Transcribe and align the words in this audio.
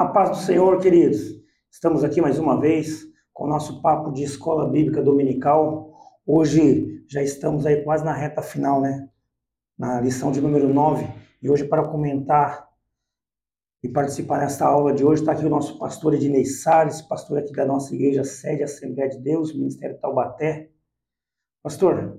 A 0.00 0.06
paz 0.06 0.30
do 0.30 0.36
Senhor, 0.36 0.80
queridos. 0.80 1.20
Estamos 1.70 2.02
aqui 2.02 2.22
mais 2.22 2.38
uma 2.38 2.58
vez 2.58 3.04
com 3.34 3.44
o 3.44 3.46
nosso 3.46 3.82
papo 3.82 4.10
de 4.10 4.22
escola 4.22 4.66
bíblica 4.66 5.02
dominical. 5.02 5.92
Hoje 6.26 7.04
já 7.06 7.22
estamos 7.22 7.66
aí 7.66 7.84
quase 7.84 8.02
na 8.02 8.14
reta 8.14 8.40
final, 8.40 8.80
né? 8.80 9.10
Na 9.78 10.00
lição 10.00 10.32
de 10.32 10.40
número 10.40 10.72
9. 10.72 11.06
E 11.42 11.50
hoje 11.50 11.66
para 11.66 11.86
comentar 11.86 12.66
e 13.82 13.90
participar 13.90 14.38
desta 14.38 14.64
aula 14.64 14.94
de 14.94 15.04
hoje 15.04 15.20
está 15.20 15.32
aqui 15.32 15.44
o 15.44 15.50
nosso 15.50 15.78
pastor 15.78 16.14
Ednei 16.14 16.46
Salles, 16.46 17.02
pastor 17.02 17.36
aqui 17.36 17.52
da 17.52 17.66
nossa 17.66 17.94
igreja 17.94 18.24
sede 18.24 18.62
Assembleia 18.62 19.10
de 19.10 19.18
Deus, 19.18 19.54
Ministério 19.54 19.98
Taubaté. 19.98 20.70
Pastor, 21.62 22.18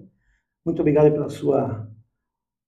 muito 0.63 0.81
obrigado 0.81 1.11
pela 1.11 1.29
sua 1.29 1.89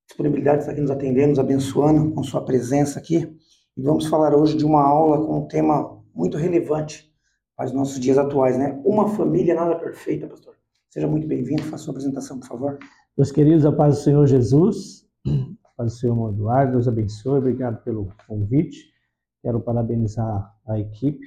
disponibilidade 0.07 0.57
de 0.57 0.61
estar 0.63 0.71
aqui 0.71 0.81
nos 0.81 0.89
atendendo, 0.89 1.29
nos 1.29 1.39
abençoando 1.39 2.11
com 2.15 2.23
sua 2.23 2.43
presença 2.43 2.97
aqui. 2.97 3.37
E 3.75 3.81
vamos 3.81 4.05
falar 4.05 4.35
hoje 4.35 4.55
de 4.55 4.63
uma 4.63 4.83
aula 4.83 5.25
com 5.25 5.39
um 5.39 5.47
tema 5.47 5.99
muito 6.13 6.37
relevante 6.37 7.11
para 7.55 7.65
os 7.65 7.71
nossos 7.71 7.99
dias 7.99 8.19
atuais, 8.19 8.55
né? 8.55 8.79
Uma 8.85 9.07
família 9.07 9.55
nada 9.55 9.75
perfeita, 9.75 10.27
pastor. 10.27 10.55
Seja 10.91 11.07
muito 11.07 11.27
bem-vindo, 11.27 11.63
faça 11.63 11.85
sua 11.85 11.91
apresentação, 11.91 12.39
por 12.39 12.47
favor. 12.47 12.79
Meus 13.17 13.31
queridos, 13.31 13.65
a 13.65 13.71
paz 13.71 13.95
do 13.95 14.01
Senhor 14.03 14.27
Jesus, 14.27 15.09
a 15.25 15.69
paz 15.75 15.93
do 15.93 15.97
Senhor 15.97 16.29
Eduardo, 16.29 16.73
Deus 16.73 16.87
abençoe, 16.87 17.39
obrigado 17.39 17.83
pelo 17.83 18.13
convite. 18.27 18.93
Quero 19.41 19.59
parabenizar 19.59 20.55
a 20.67 20.79
equipe 20.79 21.25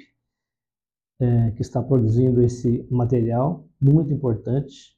é, 1.18 1.50
que 1.50 1.62
está 1.62 1.82
produzindo 1.82 2.40
esse 2.42 2.86
material 2.88 3.68
muito 3.80 4.12
importante, 4.12 4.96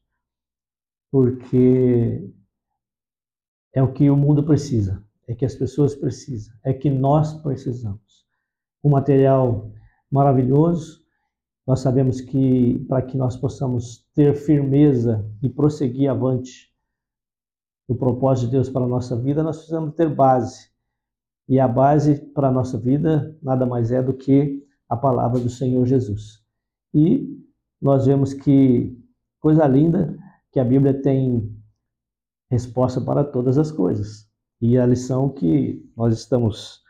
porque 1.10 2.30
é 3.72 3.82
o 3.82 3.90
que 3.90 4.10
o 4.10 4.16
mundo 4.16 4.44
precisa 4.44 5.02
é 5.28 5.34
que 5.34 5.44
as 5.44 5.54
pessoas 5.54 5.94
precisam, 5.94 6.54
é 6.64 6.72
que 6.72 6.90
nós 6.90 7.34
precisamos. 7.42 8.26
Um 8.82 8.90
material 8.90 9.70
maravilhoso, 10.10 11.04
nós 11.66 11.80
sabemos 11.80 12.22
que 12.22 12.78
para 12.88 13.02
que 13.02 13.16
nós 13.16 13.36
possamos 13.36 14.08
ter 14.14 14.34
firmeza 14.34 15.30
e 15.42 15.50
prosseguir 15.50 16.08
avante 16.10 16.72
o 17.86 17.94
propósito 17.94 18.46
de 18.46 18.52
Deus 18.52 18.70
para 18.70 18.84
a 18.84 18.88
nossa 18.88 19.14
vida, 19.16 19.42
nós 19.42 19.58
precisamos 19.58 19.94
ter 19.94 20.08
base. 20.08 20.70
E 21.46 21.60
a 21.60 21.68
base 21.68 22.16
para 22.32 22.48
a 22.48 22.52
nossa 22.52 22.78
vida 22.78 23.36
nada 23.42 23.66
mais 23.66 23.92
é 23.92 24.02
do 24.02 24.14
que 24.14 24.66
a 24.88 24.96
palavra 24.96 25.38
do 25.40 25.50
Senhor 25.50 25.84
Jesus. 25.86 26.42
E 26.94 27.38
nós 27.80 28.06
vemos 28.06 28.32
que 28.32 28.98
coisa 29.40 29.66
linda 29.66 30.16
que 30.52 30.60
a 30.60 30.64
Bíblia 30.64 31.00
tem 31.00 31.54
resposta 32.50 33.00
para 33.00 33.24
todas 33.24 33.58
as 33.58 33.70
coisas. 33.70 34.27
E 34.60 34.76
a 34.76 34.86
lição 34.86 35.28
que 35.28 35.82
nós 35.96 36.14
estamos 36.14 36.82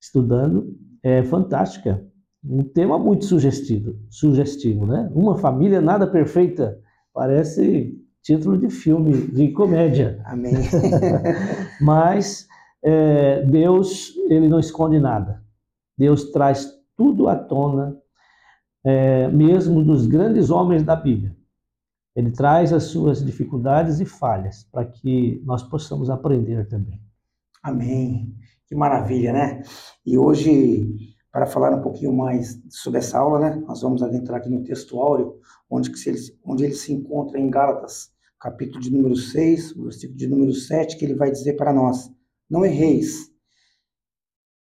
estudando 0.00 0.76
é 1.02 1.22
fantástica. 1.22 2.04
Um 2.44 2.62
tema 2.62 2.98
muito 2.98 3.24
sugestivo, 3.24 3.98
sugestivo, 4.08 4.86
né? 4.86 5.10
Uma 5.14 5.36
família 5.36 5.80
nada 5.80 6.06
perfeita. 6.06 6.78
Parece 7.12 7.98
título 8.22 8.58
de 8.58 8.68
filme 8.68 9.28
de 9.28 9.52
comédia. 9.52 10.20
Amém. 10.24 10.54
Mas 11.80 12.46
é, 12.84 13.42
Deus, 13.42 14.14
ele 14.28 14.48
não 14.48 14.58
esconde 14.58 14.98
nada. 14.98 15.42
Deus 15.96 16.30
traz 16.30 16.72
tudo 16.96 17.28
à 17.28 17.36
tona, 17.36 17.96
é, 18.84 19.28
mesmo 19.28 19.82
dos 19.82 20.06
grandes 20.06 20.50
homens 20.50 20.82
da 20.82 20.94
Bíblia. 20.94 21.35
Ele 22.16 22.30
traz 22.30 22.72
as 22.72 22.84
suas 22.84 23.22
dificuldades 23.22 24.00
e 24.00 24.06
falhas 24.06 24.66
para 24.72 24.86
que 24.86 25.42
nós 25.44 25.62
possamos 25.62 26.08
aprender 26.08 26.66
também. 26.66 26.98
Amém. 27.62 28.34
Que 28.66 28.74
maravilha, 28.74 29.34
né? 29.34 29.62
E 30.04 30.16
hoje, 30.16 31.14
para 31.30 31.44
falar 31.44 31.74
um 31.74 31.82
pouquinho 31.82 32.14
mais 32.14 32.58
sobre 32.70 33.00
essa 33.00 33.18
aula, 33.18 33.38
né, 33.38 33.62
nós 33.66 33.82
vamos 33.82 34.02
adentrar 34.02 34.40
aqui 34.40 34.48
no 34.48 34.64
texto 34.64 34.98
áureo, 34.98 35.38
onde, 35.68 35.90
ele, 36.08 36.18
onde 36.42 36.64
ele 36.64 36.74
se 36.74 36.90
encontra 36.92 37.38
em 37.38 37.50
Gálatas, 37.50 38.10
capítulo 38.40 38.80
de 38.80 38.90
número 38.90 39.14
6, 39.14 39.74
versículo 39.74 40.18
de 40.18 40.26
número 40.26 40.54
7, 40.54 40.96
que 40.96 41.04
ele 41.04 41.14
vai 41.14 41.30
dizer 41.30 41.52
para 41.52 41.72
nós: 41.72 42.10
Não 42.48 42.64
erreis, 42.64 43.30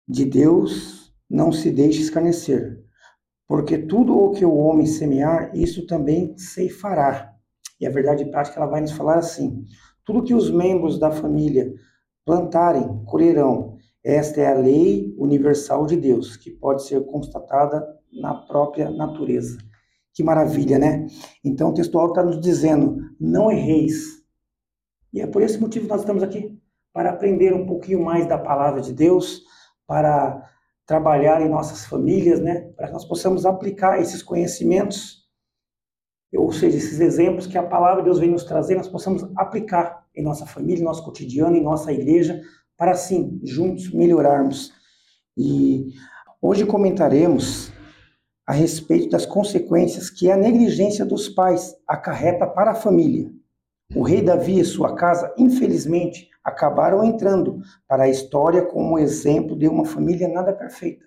de 0.06 0.24
Deus 0.24 1.12
não 1.28 1.52
se 1.52 1.70
deixe 1.70 2.00
escarnecer, 2.00 2.84
porque 3.46 3.78
tudo 3.78 4.16
o 4.16 4.30
que 4.32 4.44
o 4.44 4.56
homem 4.56 4.86
semear, 4.86 5.50
isso 5.54 5.86
também 5.86 6.36
ceifará. 6.38 7.29
E 7.80 7.86
a 7.86 7.90
verdade 7.90 8.24
prática 8.26 8.60
ela 8.60 8.70
vai 8.70 8.80
nos 8.80 8.92
falar 8.92 9.18
assim: 9.18 9.64
tudo 10.04 10.22
que 10.22 10.34
os 10.34 10.50
membros 10.50 10.98
da 10.98 11.10
família 11.10 11.72
plantarem, 12.24 13.04
colherão. 13.06 13.78
Esta 14.02 14.40
é 14.40 14.52
a 14.52 14.58
lei 14.58 15.14
universal 15.18 15.84
de 15.86 15.96
Deus, 15.96 16.36
que 16.36 16.50
pode 16.50 16.84
ser 16.84 17.04
constatada 17.06 17.86
na 18.12 18.34
própria 18.34 18.90
natureza. 18.90 19.58
Que 20.14 20.22
maravilha, 20.22 20.78
né? 20.78 21.06
Então 21.44 21.70
o 21.70 21.74
textual 21.74 22.08
está 22.08 22.22
nos 22.22 22.40
dizendo: 22.40 22.96
não 23.20 23.50
erreis. 23.50 24.20
E 25.12 25.20
é 25.20 25.26
por 25.26 25.42
esse 25.42 25.58
motivo 25.58 25.86
que 25.86 25.90
nós 25.90 26.00
estamos 26.00 26.22
aqui 26.22 26.58
para 26.92 27.10
aprender 27.10 27.54
um 27.54 27.66
pouquinho 27.66 28.02
mais 28.02 28.26
da 28.26 28.38
palavra 28.38 28.80
de 28.80 28.92
Deus, 28.92 29.42
para 29.86 30.42
trabalhar 30.86 31.40
em 31.40 31.48
nossas 31.48 31.84
famílias, 31.84 32.40
né? 32.40 32.72
Para 32.76 32.88
que 32.88 32.92
nós 32.92 33.04
possamos 33.04 33.46
aplicar 33.46 34.00
esses 34.00 34.22
conhecimentos 34.22 35.19
ou 36.38 36.52
seja, 36.52 36.76
esses 36.76 37.00
exemplos 37.00 37.46
que 37.46 37.58
a 37.58 37.62
palavra 37.62 38.02
de 38.02 38.04
Deus 38.04 38.18
vem 38.18 38.30
nos 38.30 38.44
trazer, 38.44 38.76
nós 38.76 38.88
possamos 38.88 39.28
aplicar 39.36 40.06
em 40.14 40.22
nossa 40.22 40.46
família, 40.46 40.80
em 40.80 40.84
nosso 40.84 41.04
cotidiano, 41.04 41.56
em 41.56 41.62
nossa 41.62 41.92
igreja, 41.92 42.40
para 42.76 42.92
assim, 42.92 43.40
juntos, 43.42 43.92
melhorarmos. 43.92 44.72
E 45.36 45.88
hoje 46.40 46.64
comentaremos 46.64 47.72
a 48.46 48.52
respeito 48.52 49.10
das 49.10 49.26
consequências 49.26 50.08
que 50.08 50.30
a 50.30 50.36
negligência 50.36 51.04
dos 51.04 51.28
pais 51.28 51.74
acarreta 51.86 52.46
para 52.46 52.72
a 52.72 52.74
família. 52.74 53.30
O 53.94 54.02
rei 54.02 54.22
Davi 54.22 54.60
e 54.60 54.64
sua 54.64 54.94
casa, 54.94 55.34
infelizmente, 55.36 56.28
acabaram 56.44 57.04
entrando 57.04 57.60
para 57.88 58.04
a 58.04 58.08
história 58.08 58.62
como 58.62 58.98
exemplo 58.98 59.56
de 59.56 59.68
uma 59.68 59.84
família 59.84 60.28
nada 60.28 60.52
perfeita. 60.52 61.04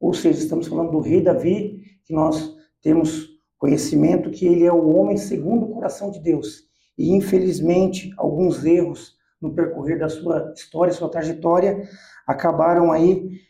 Ou 0.00 0.14
seja, 0.14 0.38
estamos 0.38 0.66
falando 0.66 0.92
do 0.92 1.00
rei 1.00 1.20
Davi, 1.20 1.82
que 2.04 2.12
nós 2.12 2.56
temos 2.80 3.33
Conhecimento 3.64 4.30
que 4.30 4.44
ele 4.44 4.64
é 4.64 4.70
o 4.70 4.94
homem 4.94 5.16
segundo 5.16 5.64
o 5.64 5.70
coração 5.70 6.10
de 6.10 6.20
Deus. 6.20 6.64
E, 6.98 7.14
infelizmente, 7.14 8.12
alguns 8.18 8.62
erros 8.62 9.16
no 9.40 9.54
percorrer 9.54 9.98
da 9.98 10.06
sua 10.06 10.52
história, 10.54 10.92
sua 10.92 11.08
trajetória, 11.08 11.82
acabaram 12.26 12.92
aí 12.92 13.40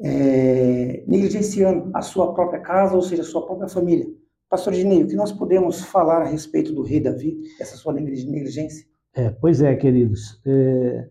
é, 0.00 1.04
negligenciando 1.06 1.90
a 1.94 2.00
sua 2.00 2.32
própria 2.32 2.58
casa, 2.58 2.96
ou 2.96 3.02
seja, 3.02 3.20
a 3.20 3.26
sua 3.26 3.44
própria 3.44 3.68
família. 3.68 4.06
Pastor 4.48 4.72
Dinei, 4.72 5.02
o 5.02 5.08
que 5.08 5.14
nós 5.14 5.30
podemos 5.30 5.82
falar 5.82 6.22
a 6.22 6.26
respeito 6.26 6.72
do 6.72 6.80
rei 6.80 7.00
Davi, 7.00 7.38
essa 7.60 7.76
sua 7.76 7.92
negligência? 7.92 8.86
É, 9.12 9.28
pois 9.28 9.60
é, 9.60 9.76
queridos, 9.76 10.40
é 10.46 11.06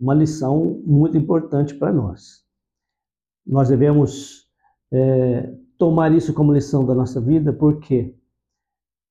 uma 0.00 0.14
lição 0.14 0.82
muito 0.86 1.18
importante 1.18 1.74
para 1.74 1.92
nós. 1.92 2.46
Nós 3.46 3.68
devemos 3.68 4.48
é, 4.90 5.52
tomar 5.84 6.14
isso 6.14 6.32
como 6.32 6.50
lição 6.50 6.82
da 6.82 6.94
nossa 6.94 7.20
vida, 7.20 7.52
por 7.52 7.78
quê? 7.78 8.14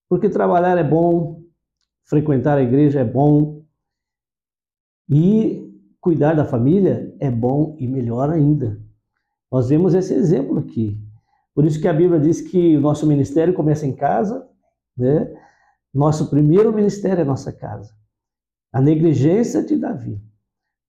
Porque 0.10 0.28
trabalhar 0.28 0.76
é 0.76 0.84
bom, 0.84 1.44
frequentar 2.04 2.58
a 2.58 2.64
igreja 2.64 3.02
é 3.02 3.06
bom 3.06 3.64
e 5.08 5.72
cuidar 6.02 6.34
da 6.34 6.44
família 6.44 7.16
é 7.20 7.30
bom 7.30 7.78
e 7.80 7.88
melhor 7.88 8.32
ainda. 8.32 8.82
Nós 9.52 9.70
vemos 9.70 9.94
esse 9.94 10.16
exemplo 10.16 10.58
aqui. 10.58 11.00
Por 11.54 11.64
isso 11.64 11.80
que 11.80 11.88
a 11.88 11.94
Bíblia 11.94 12.20
diz 12.20 12.42
que 12.42 12.76
o 12.76 12.82
nosso 12.82 13.06
ministério 13.06 13.54
começa 13.54 13.86
em 13.86 13.94
casa, 13.94 14.50
né? 14.98 15.32
Nosso 15.94 16.28
primeiro 16.28 16.74
ministério 16.74 17.22
é 17.22 17.24
nossa 17.24 17.54
casa. 17.54 17.94
A 18.72 18.82
negligência 18.82 19.62
de 19.64 19.78
Davi 19.78 20.20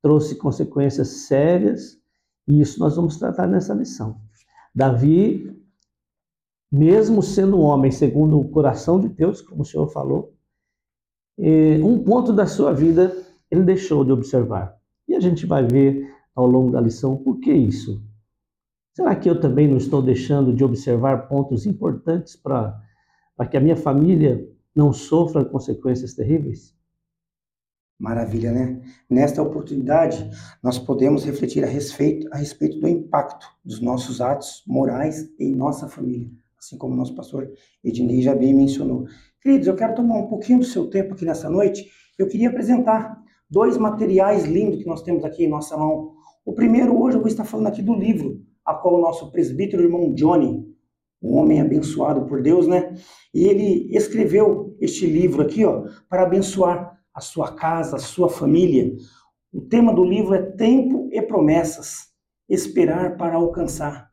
trouxe 0.01 0.37
consequências 0.37 1.09
sérias 1.27 1.99
e 2.49 2.63
isso 2.63 2.81
nós 2.81 2.97
vamos 2.97 3.19
tratar 3.19 3.47
nessa 3.47 3.75
lição. 3.75 4.19
Davi 4.75 5.55
mesmo 6.75 7.23
sendo 7.23 7.57
um 7.57 7.63
homem 7.63 7.93
segundo 7.93 8.37
o 8.37 8.49
coração 8.49 8.99
de 8.99 9.09
Deus, 9.09 9.41
como 9.41 9.63
o 9.63 9.65
Senhor 9.65 9.87
falou, 9.87 10.35
um 11.39 12.03
ponto 12.03 12.33
da 12.33 12.47
sua 12.47 12.73
vida 12.73 13.17
ele 13.49 13.63
deixou 13.63 14.05
de 14.05 14.11
observar. 14.11 14.77
E 15.07 15.15
a 15.15 15.21
gente 15.21 15.47
vai 15.47 15.65
ver 15.65 16.13
ao 16.35 16.47
longo 16.47 16.73
da 16.73 16.81
lição 16.81 17.17
por 17.17 17.39
que 17.39 17.53
isso. 17.53 18.03
Será 18.93 19.15
que 19.15 19.31
eu 19.31 19.41
também 19.41 19.69
não 19.69 19.77
estou 19.77 20.03
deixando 20.03 20.53
de 20.53 20.65
observar 20.65 21.29
pontos 21.29 21.65
importantes 21.65 22.35
para 22.35 22.83
que 23.49 23.57
a 23.57 23.61
minha 23.61 23.77
família 23.77 24.45
não 24.75 24.93
sofra 24.93 25.45
consequências 25.45 26.13
terríveis? 26.13 26.75
Maravilha, 27.97 28.51
né? 28.51 28.83
Nesta 29.09 29.41
oportunidade, 29.41 30.29
nós 30.61 30.77
podemos 30.77 31.25
refletir 31.25 31.63
a 31.63 31.69
respeito, 31.69 32.27
a 32.33 32.37
respeito 32.37 32.81
do 32.81 32.89
impacto 32.89 33.47
dos 33.65 33.81
nossos 33.81 34.21
atos 34.21 34.65
morais 34.67 35.33
em 35.39 35.55
nossa 35.55 35.89
família 35.89 36.29
assim 36.65 36.79
como 36.79 36.95
o 36.95 36.97
nosso 36.97 37.15
pastor 37.15 37.51
Ednei 37.83 38.23
já 38.23 38.35
bem 38.35 38.55
mencionou. 38.55 39.07
Queridos, 39.41 39.67
eu 39.67 39.77
quero 39.77 39.95
tomar 39.95 40.17
um 40.17 40.27
pouquinho 40.27 40.61
do 40.61 40.65
seu 40.65 40.89
tempo 40.89 41.13
aqui 41.13 41.25
nessa 41.25 41.51
noite. 41.51 41.91
Eu 42.19 42.27
queria 42.27 42.49
apresentar 42.49 43.23
dois 43.51 43.77
materiais 43.77 44.45
lindos 44.45 44.83
que 44.83 44.87
nós 44.87 45.03
temos 45.03 45.25
aqui 45.25 45.45
em 45.45 45.49
nossa 45.49 45.77
mão. 45.77 46.15
O 46.45 46.55
primeiro, 46.55 46.99
hoje, 46.99 47.17
eu 47.17 47.21
vou 47.21 47.29
estar 47.29 47.45
falando 47.45 47.67
aqui 47.67 47.83
do 47.83 47.95
livro 47.95 48.43
a 48.65 48.75
qual 48.75 48.95
o 48.95 49.01
nosso 49.01 49.31
presbítero 49.31 49.83
irmão 49.83 50.15
Johnny, 50.15 50.65
um 51.23 51.37
homem 51.37 51.61
abençoado 51.61 52.25
por 52.25 52.43
Deus, 52.43 52.67
né? 52.67 52.95
E 53.33 53.45
ele 53.45 53.95
escreveu 53.95 54.75
este 54.81 55.07
livro 55.07 55.43
aqui, 55.43 55.65
ó, 55.65 55.85
para 56.09 56.23
abençoar 56.23 56.99
a 57.13 57.21
sua 57.21 57.55
casa, 57.55 57.97
a 57.97 57.99
sua 58.01 58.29
família. 58.29 58.95
O 59.53 59.61
tema 59.61 59.93
do 59.93 60.03
livro 60.03 60.35
é 60.35 60.43
Tempo 60.43 61.09
e 61.13 61.21
Promessas, 61.21 62.09
esperar 62.49 63.17
para 63.17 63.37
alcançar. 63.37 64.11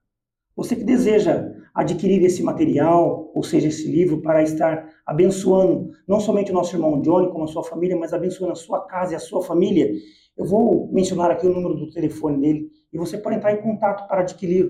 Você 0.56 0.75
que 0.75 0.83
deseja 0.83 1.50
adquirir 1.73 2.23
esse 2.23 2.44
material, 2.44 3.31
ou 3.33 3.44
seja, 3.44 3.68
esse 3.68 3.89
livro, 3.89 4.21
para 4.21 4.44
estar 4.44 4.89
abençoando 5.06 5.91
não 6.07 6.19
somente 6.19 6.51
o 6.51 6.53
nosso 6.53 6.75
irmão 6.75 7.01
Johnny, 7.01 7.29
como 7.31 7.45
a 7.45 7.47
sua 7.47 7.63
família, 7.63 7.97
mas 7.97 8.13
abençoando 8.13 8.53
a 8.53 8.56
sua 8.56 8.85
casa 8.85 9.13
e 9.13 9.15
a 9.15 9.19
sua 9.19 9.41
família, 9.41 9.91
eu 10.38 10.45
vou 10.45 10.89
mencionar 10.91 11.31
aqui 11.31 11.45
o 11.45 11.53
número 11.53 11.75
do 11.75 11.89
telefone 11.89 12.39
dele 12.39 12.71
e 12.91 12.97
você 12.97 13.18
pode 13.18 13.38
entrar 13.38 13.53
em 13.53 13.62
contato 13.62 14.07
para 14.07 14.21
adquirir. 14.21 14.69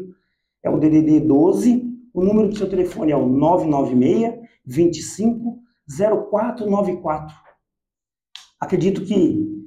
É 0.64 0.70
o 0.70 0.78
DDD 0.78 1.22
12, 1.22 1.92
o 2.14 2.24
número 2.24 2.50
do 2.50 2.56
seu 2.56 2.70
telefone 2.70 3.12
é 3.12 3.18
o 3.18 3.28
996 3.28 4.42
25 4.66 5.60
0494. 6.30 7.36
Acredito 8.60 9.04
que 9.04 9.61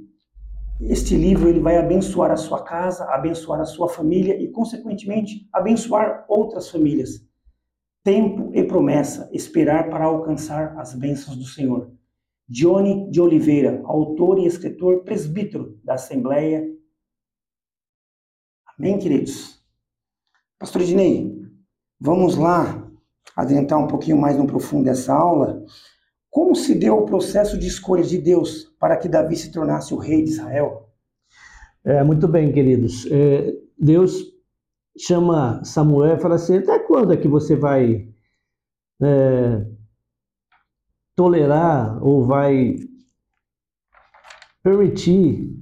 este 0.80 1.16
livro 1.16 1.48
ele 1.48 1.60
vai 1.60 1.76
abençoar 1.76 2.30
a 2.30 2.36
sua 2.36 2.62
casa, 2.62 3.04
abençoar 3.04 3.60
a 3.60 3.64
sua 3.64 3.88
família 3.88 4.40
e, 4.40 4.48
consequentemente, 4.50 5.48
abençoar 5.52 6.24
outras 6.28 6.68
famílias. 6.68 7.24
Tempo 8.02 8.50
e 8.52 8.62
promessa, 8.64 9.30
esperar 9.32 9.88
para 9.88 10.04
alcançar 10.04 10.76
as 10.78 10.94
bênçãos 10.94 11.36
do 11.36 11.44
Senhor. 11.44 11.92
Johnny 12.48 13.10
de 13.10 13.20
Oliveira, 13.20 13.80
autor 13.84 14.38
e 14.38 14.46
escritor 14.46 15.04
presbítero 15.04 15.78
da 15.82 15.94
Assembleia. 15.94 16.68
Amém, 18.76 18.98
queridos? 18.98 19.64
Pastor 20.58 20.82
Ednei, 20.82 21.34
vamos 21.98 22.36
lá 22.36 22.90
adentrar 23.36 23.80
um 23.80 23.86
pouquinho 23.86 24.18
mais 24.18 24.36
no 24.36 24.46
profundo 24.46 24.84
dessa 24.84 25.14
aula. 25.14 25.64
Como 26.34 26.56
se 26.56 26.74
deu 26.74 26.98
o 26.98 27.06
processo 27.06 27.56
de 27.56 27.68
escolha 27.68 28.02
de 28.02 28.18
Deus 28.18 28.64
para 28.80 28.96
que 28.96 29.08
Davi 29.08 29.36
se 29.36 29.52
tornasse 29.52 29.94
o 29.94 29.98
rei 29.98 30.24
de 30.24 30.30
Israel? 30.30 30.88
É, 31.84 32.02
muito 32.02 32.26
bem, 32.26 32.50
queridos. 32.50 33.06
É, 33.06 33.54
Deus 33.78 34.34
chama 34.98 35.62
Samuel 35.62 36.16
e 36.16 36.20
fala 36.20 36.34
assim: 36.34 36.56
até 36.58 36.80
quando 36.80 37.12
é 37.12 37.16
que 37.16 37.28
você 37.28 37.54
vai 37.54 38.12
é, 39.00 39.64
tolerar 41.14 42.04
ou 42.04 42.24
vai 42.24 42.78
permitir, 44.60 45.56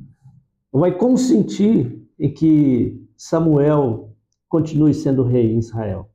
ou 0.73 0.81
vai 0.81 0.97
consentir 0.97 2.03
em 2.19 2.33
que 2.33 3.07
Samuel 3.15 4.17
continue 4.49 4.95
sendo 4.95 5.23
rei 5.23 5.53
em 5.53 5.59
Israel? 5.59 6.11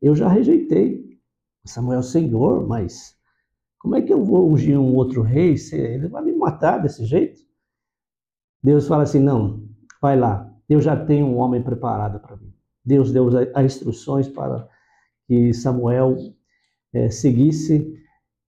Eu 0.00 0.14
já 0.14 0.26
rejeitei 0.26 1.20
Samuel, 1.66 2.02
Senhor, 2.02 2.66
mas 2.66 3.19
como 3.80 3.96
é 3.96 4.02
que 4.02 4.12
eu 4.12 4.22
vou 4.22 4.48
ungir 4.52 4.78
um 4.78 4.94
outro 4.94 5.22
rei? 5.22 5.56
Ele 5.72 6.06
vai 6.06 6.22
me 6.22 6.32
matar 6.32 6.78
desse 6.78 7.04
jeito? 7.06 7.40
Deus 8.62 8.86
fala 8.86 9.04
assim: 9.04 9.18
não, 9.18 9.66
vai 10.00 10.18
lá, 10.18 10.54
eu 10.68 10.82
já 10.82 10.94
tenho 10.94 11.26
um 11.26 11.38
homem 11.38 11.62
preparado 11.62 12.20
para 12.20 12.36
mim. 12.36 12.52
Deus 12.84 13.10
deu 13.10 13.28
as 13.54 13.64
instruções 13.64 14.28
para 14.28 14.68
que 15.26 15.54
Samuel 15.54 16.16
é, 16.92 17.10
seguisse 17.10 17.98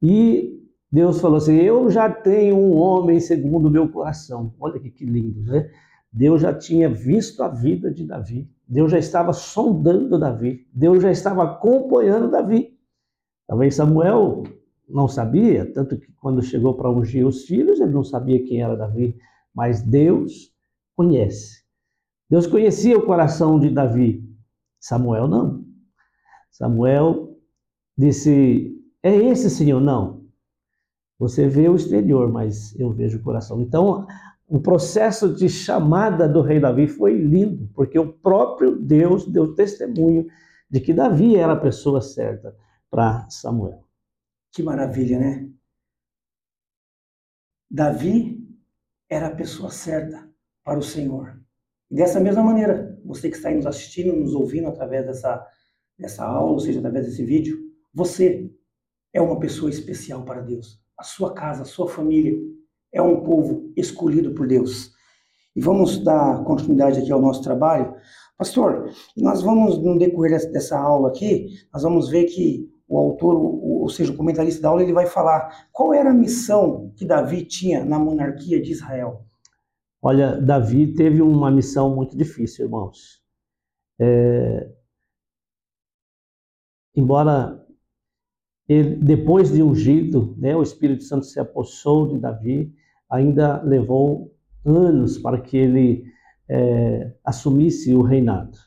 e 0.03 0.63
Deus 0.91 1.19
falou 1.19 1.39
assim: 1.39 1.57
Eu 1.57 1.91
já 1.91 2.11
tenho 2.11 2.55
um 2.55 2.77
homem 2.77 3.19
segundo 3.19 3.69
o 3.69 3.71
meu 3.71 3.89
coração. 3.89 4.55
Olha 4.61 4.79
que, 4.79 4.91
que 4.91 5.07
lindo, 5.07 5.41
né? 5.45 5.71
Deus 6.13 6.43
já 6.43 6.53
tinha 6.53 6.91
visto 6.91 7.43
a 7.43 7.49
vida 7.49 7.91
de 7.91 8.07
Davi. 8.07 8.51
Deus 8.69 8.93
já 8.93 8.99
estava 8.99 9.33
sondando 9.33 10.19
Davi. 10.19 10.69
Deus 10.75 11.03
já 11.03 11.11
estava 11.11 11.45
acompanhando 11.45 12.31
Davi. 12.31 12.79
Talvez 13.47 13.75
Samuel 13.75 14.43
não 14.93 15.09
sabia, 15.09 15.71
tanto 15.73 15.99
que 15.99 16.13
quando 16.21 16.43
chegou 16.43 16.75
para 16.75 16.91
ungir 16.91 17.27
os 17.27 17.45
filhos, 17.45 17.81
ele 17.81 17.93
não 17.93 18.05
sabia 18.05 18.45
quem 18.45 18.63
era 18.63 18.77
Davi, 18.77 19.17
mas 19.55 19.83
Deus 19.83 20.53
conhece. 20.95 21.63
Deus 22.29 22.47
conhecia 22.47 22.97
o 22.97 23.07
coração 23.07 23.59
de 23.59 23.71
Davi. 23.71 24.25
Samuel 24.79 25.27
não. 25.29 25.65
Samuel 26.51 27.37
disse: 27.97 28.75
É 29.03 29.15
esse 29.15 29.49
Senhor? 29.51 29.81
Não. 29.81 30.23
Você 31.19 31.49
vê 31.49 31.69
o 31.69 31.77
exterior, 31.77 32.31
mas 32.31 32.79
eu 32.79 32.91
vejo 32.91 33.19
o 33.19 33.23
coração. 33.23 33.61
Então, 33.61 34.07
o 34.49 34.61
processo 34.61 35.33
de 35.33 35.49
chamada 35.49 36.29
do 36.29 36.43
rei 36.43 36.61
Davi 36.61 36.87
foi 36.87 37.15
lindo, 37.15 37.71
porque 37.75 37.99
o 37.99 38.13
próprio 38.13 38.77
Deus 38.77 39.25
deu 39.27 39.55
testemunho 39.55 40.27
de 40.71 40.81
que 40.81 40.93
Davi 40.93 41.37
era 41.37 41.53
a 41.53 41.61
pessoa 41.61 42.01
certa 42.01 42.55
para 42.91 43.29
Samuel. 43.31 43.82
Que 44.53 44.63
maravilha, 44.63 45.19
né? 45.19 45.51
Davi 47.71 48.47
era 49.09 49.29
a 49.29 49.35
pessoa 49.35 49.71
certa 49.71 50.31
para 50.63 50.79
o 50.79 50.83
Senhor. 50.83 51.41
E 51.91 51.97
dessa 51.97 52.21
mesma 52.21 52.43
maneira, 52.43 53.01
você 53.05 53.31
que 53.31 53.37
está 53.37 53.49
aí 53.49 53.57
nos 53.57 53.67
assistindo, 53.67 54.15
nos 54.15 54.35
ouvindo 54.35 54.69
através 54.69 55.07
dessa, 55.07 55.47
dessa 55.99 56.25
aula, 56.25 56.53
ou 56.53 56.61
seja, 56.61 56.79
através 56.81 57.07
desse 57.07 57.25
vídeo, 57.25 57.59
você 57.95 58.51
é 59.13 59.21
uma 59.21 59.41
pessoa 59.41 59.71
especial 59.71 60.25
para 60.25 60.43
Deus. 60.43 60.83
A 60.99 61.03
sua 61.03 61.33
casa, 61.33 61.63
a 61.63 61.67
sua 61.67 61.89
família 61.89 62.39
é 62.93 63.01
um 63.01 63.23
povo 63.23 63.73
escolhido 63.77 64.35
por 64.35 64.47
Deus. 64.47 64.93
E 65.57 65.61
vamos 65.61 66.03
dar 66.03 66.45
continuidade 66.45 67.01
aqui 67.01 67.13
ao 67.13 67.21
nosso 67.21 67.43
trabalho. 67.43 67.95
Pastor, 68.39 68.91
nós 69.17 69.43
vamos, 69.43 69.83
no 69.83 69.99
decorrer 69.99 70.51
dessa 70.51 70.79
aula 70.79 71.09
aqui, 71.09 71.49
nós 71.73 71.83
vamos 71.83 72.09
ver 72.09 72.25
que 72.25 72.72
o 72.93 72.99
autor, 72.99 73.35
ou 73.35 73.89
seja, 73.89 74.13
o 74.13 74.17
comentarista 74.17 74.61
da 74.61 74.69
aula, 74.69 74.83
ele 74.83 74.93
vai 74.93 75.07
falar 75.07 75.67
qual 75.73 75.95
era 75.95 76.11
a 76.11 76.15
missão 76.15 76.93
que 76.95 77.07
Davi 77.07 77.43
tinha 77.43 77.83
na 77.83 77.99
monarquia 77.99 78.61
de 78.61 78.71
Israel. 78.71 79.25
Olha, 80.03 80.39
Davi 80.39 80.93
teve 80.93 81.23
uma 81.23 81.51
missão 81.51 81.97
muito 81.97 82.15
difícil, 82.15 82.67
irmãos. 82.67 83.23
É... 83.99 84.71
Embora 86.95 87.67
ele, 88.69 88.97
depois 88.97 89.51
de 89.51 89.63
ungido, 89.63 90.35
né, 90.37 90.55
o 90.55 90.63
Espírito 90.63 91.03
Santo 91.03 91.25
se 91.25 91.41
apossou 91.41 92.07
de 92.09 92.19
Davi, 92.19 92.75
ainda 93.09 93.63
levou 93.63 94.37
anos 94.67 95.17
para 95.17 95.41
que 95.41 95.57
ele 95.57 96.05
é, 96.47 97.15
assumisse 97.25 97.95
o 97.95 98.03
reinado. 98.03 98.59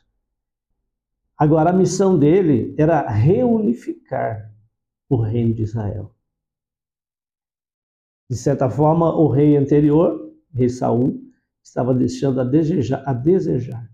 Agora, 1.38 1.70
a 1.70 1.72
missão 1.72 2.18
dele 2.18 2.74
era 2.78 3.06
reunificar 3.08 4.50
o 5.08 5.16
reino 5.16 5.54
de 5.54 5.62
Israel. 5.62 6.14
De 8.28 8.36
certa 8.36 8.68
forma, 8.70 9.14
o 9.14 9.28
rei 9.28 9.56
anterior, 9.56 10.34
rei 10.52 10.68
Saul, 10.68 11.20
estava 11.62 11.94
deixando 11.94 12.40
a 12.40 12.44
desejar, 12.44 13.02
a 13.06 13.12
desejar. 13.12 13.88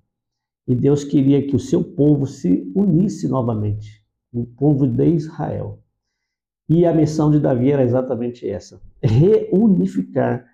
E 0.66 0.74
Deus 0.74 1.04
queria 1.04 1.46
que 1.46 1.56
o 1.56 1.58
seu 1.58 1.82
povo 1.82 2.26
se 2.26 2.70
unisse 2.74 3.26
novamente, 3.26 4.04
o 4.32 4.46
povo 4.46 4.86
de 4.86 5.06
Israel. 5.06 5.82
E 6.68 6.86
a 6.86 6.94
missão 6.94 7.30
de 7.30 7.40
Davi 7.40 7.72
era 7.72 7.82
exatamente 7.82 8.48
essa: 8.48 8.80
reunificar 9.02 10.46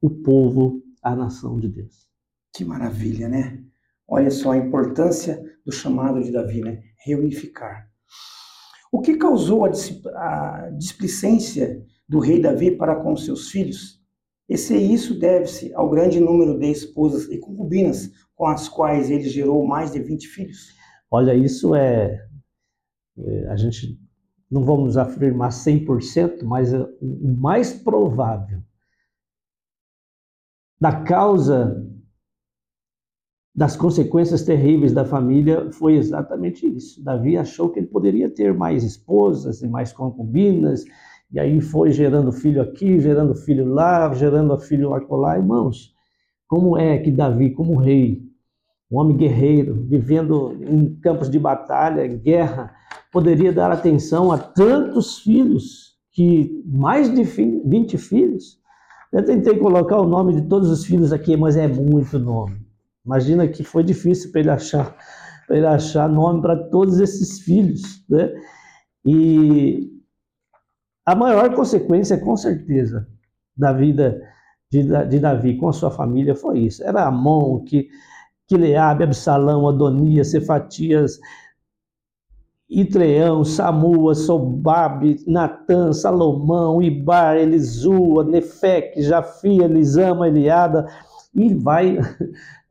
o 0.00 0.08
povo 0.08 0.82
à 1.02 1.16
nação 1.16 1.58
de 1.58 1.68
Deus. 1.68 2.08
Que 2.54 2.64
maravilha, 2.64 3.28
né? 3.28 3.62
Olha 4.08 4.30
só 4.30 4.52
a 4.52 4.56
importância 4.56 5.42
do 5.64 5.70
chamado 5.70 6.22
de 6.22 6.32
Davi, 6.32 6.62
né? 6.62 6.82
Reunificar. 7.04 7.88
O 8.90 9.00
que 9.00 9.18
causou 9.18 9.66
a, 9.66 9.70
a 10.14 10.70
displicência 10.70 11.84
do 12.08 12.18
rei 12.18 12.40
Davi 12.40 12.70
para 12.70 12.96
com 12.96 13.14
seus 13.14 13.50
filhos? 13.50 14.02
Esse 14.48 14.74
isso 14.78 15.18
deve-se 15.18 15.74
ao 15.74 15.90
grande 15.90 16.18
número 16.18 16.58
de 16.58 16.70
esposas 16.70 17.28
e 17.28 17.38
concubinas 17.38 18.10
com 18.34 18.46
as 18.46 18.66
quais 18.66 19.10
ele 19.10 19.28
gerou 19.28 19.66
mais 19.66 19.92
de 19.92 20.00
20 20.00 20.26
filhos. 20.28 20.74
Olha, 21.10 21.34
isso 21.34 21.74
é, 21.74 22.26
é 23.18 23.48
a 23.48 23.56
gente 23.56 24.00
não 24.50 24.64
vamos 24.64 24.96
afirmar 24.96 25.50
100%, 25.50 26.44
mas 26.44 26.72
é 26.72 26.80
o 27.02 27.36
mais 27.36 27.74
provável 27.74 28.62
da 30.80 31.02
causa 31.02 31.84
das 33.58 33.74
consequências 33.74 34.42
terríveis 34.42 34.92
da 34.92 35.04
família 35.04 35.68
foi 35.72 35.96
exatamente 35.96 36.64
isso. 36.64 37.02
Davi 37.02 37.36
achou 37.36 37.68
que 37.68 37.80
ele 37.80 37.88
poderia 37.88 38.30
ter 38.30 38.54
mais 38.54 38.84
esposas 38.84 39.62
e 39.62 39.66
mais 39.66 39.92
concubinas, 39.92 40.84
e 41.32 41.40
aí 41.40 41.60
foi 41.60 41.90
gerando 41.90 42.30
filho 42.30 42.62
aqui, 42.62 43.00
gerando 43.00 43.34
filho 43.34 43.66
lá, 43.66 44.14
gerando 44.14 44.56
filho 44.60 44.94
acolá. 44.94 45.36
Irmãos, 45.36 45.92
como 46.46 46.78
é 46.78 46.98
que 46.98 47.10
Davi, 47.10 47.50
como 47.50 47.74
rei, 47.74 48.22
um 48.88 49.00
homem 49.00 49.16
guerreiro, 49.16 49.74
vivendo 49.88 50.56
em 50.62 50.94
campos 51.00 51.28
de 51.28 51.40
batalha, 51.40 52.06
guerra, 52.06 52.72
poderia 53.12 53.52
dar 53.52 53.72
atenção 53.72 54.30
a 54.30 54.38
tantos 54.38 55.18
filhos, 55.18 55.96
que 56.12 56.62
mais 56.64 57.12
de 57.12 57.24
20 57.24 57.98
filhos? 57.98 58.56
Eu 59.12 59.24
tentei 59.24 59.58
colocar 59.58 60.00
o 60.00 60.06
nome 60.06 60.40
de 60.40 60.42
todos 60.42 60.70
os 60.70 60.84
filhos 60.84 61.12
aqui, 61.12 61.36
mas 61.36 61.56
é 61.56 61.66
muito 61.66 62.20
nome. 62.20 62.67
Imagina 63.08 63.48
que 63.48 63.64
foi 63.64 63.82
difícil 63.82 64.30
para 64.30 64.40
ele 64.42 64.50
achar 64.50 64.94
para 65.46 65.56
ele 65.56 65.66
achar 65.66 66.06
nome 66.10 66.42
para 66.42 66.54
todos 66.64 67.00
esses 67.00 67.40
filhos, 67.40 68.04
né? 68.06 68.30
E 69.02 69.90
a 71.06 71.14
maior 71.14 71.54
consequência, 71.54 72.18
com 72.18 72.36
certeza, 72.36 73.08
da 73.56 73.72
vida 73.72 74.20
de, 74.70 74.82
de 74.82 75.18
Davi 75.18 75.56
com 75.56 75.70
a 75.70 75.72
sua 75.72 75.90
família 75.90 76.34
foi 76.34 76.58
isso. 76.58 76.84
Era 76.84 77.06
Amon, 77.06 77.64
que, 77.64 77.88
Quileabe, 78.46 79.04
Absalão, 79.04 79.66
Adonias, 79.66 80.30
Cefatias, 80.30 81.18
Itreão, 82.68 83.42
Samua, 83.42 84.14
Sobabe, 84.14 85.24
Natã, 85.26 85.94
Salomão, 85.94 86.82
Ibar, 86.82 87.38
Elisua, 87.38 88.22
Nefec, 88.24 89.00
Jafi, 89.00 89.62
Elisama, 89.62 90.28
Eliada, 90.28 90.86
e 91.34 91.54
vai 91.54 91.96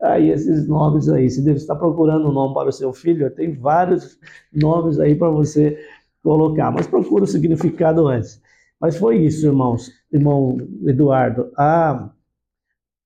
aí 0.02 0.30
esses 0.30 0.68
nomes 0.68 1.10
aí. 1.10 1.30
Se 1.30 1.44
deve 1.44 1.58
estar 1.58 1.76
procurando 1.76 2.30
um 2.30 2.32
nome 2.32 2.54
para 2.54 2.70
o 2.70 2.74
seu 2.74 2.94
filho, 2.94 3.30
tem 3.32 3.54
vários 3.54 4.18
nomes 4.54 5.00
aí 5.00 5.16
para 5.16 5.30
você 5.30 5.78
colocar, 6.24 6.72
mas 6.72 6.88
procura 6.88 7.24
o 7.24 7.28
significado 7.28 8.08
antes. 8.08 8.42
Mas 8.80 8.98
foi 8.98 9.18
isso, 9.18 9.46
irmãos, 9.46 9.92
irmão 10.12 10.58
Eduardo. 10.86 11.52
A, 11.58 12.10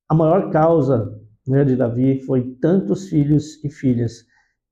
a 0.09 0.13
maior 0.13 0.51
causa 0.51 1.19
né, 1.47 1.63
de 1.63 1.75
Davi 1.75 2.21
foi 2.21 2.55
tantos 2.61 3.07
filhos 3.07 3.63
e 3.63 3.69
filhas 3.69 4.25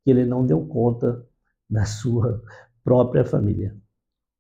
que 0.04 0.12
ele 0.12 0.26
não 0.26 0.46
deu 0.46 0.66
conta 0.66 1.26
da 1.70 1.86
sua 1.86 2.42
própria 2.84 3.24
família. 3.24 3.76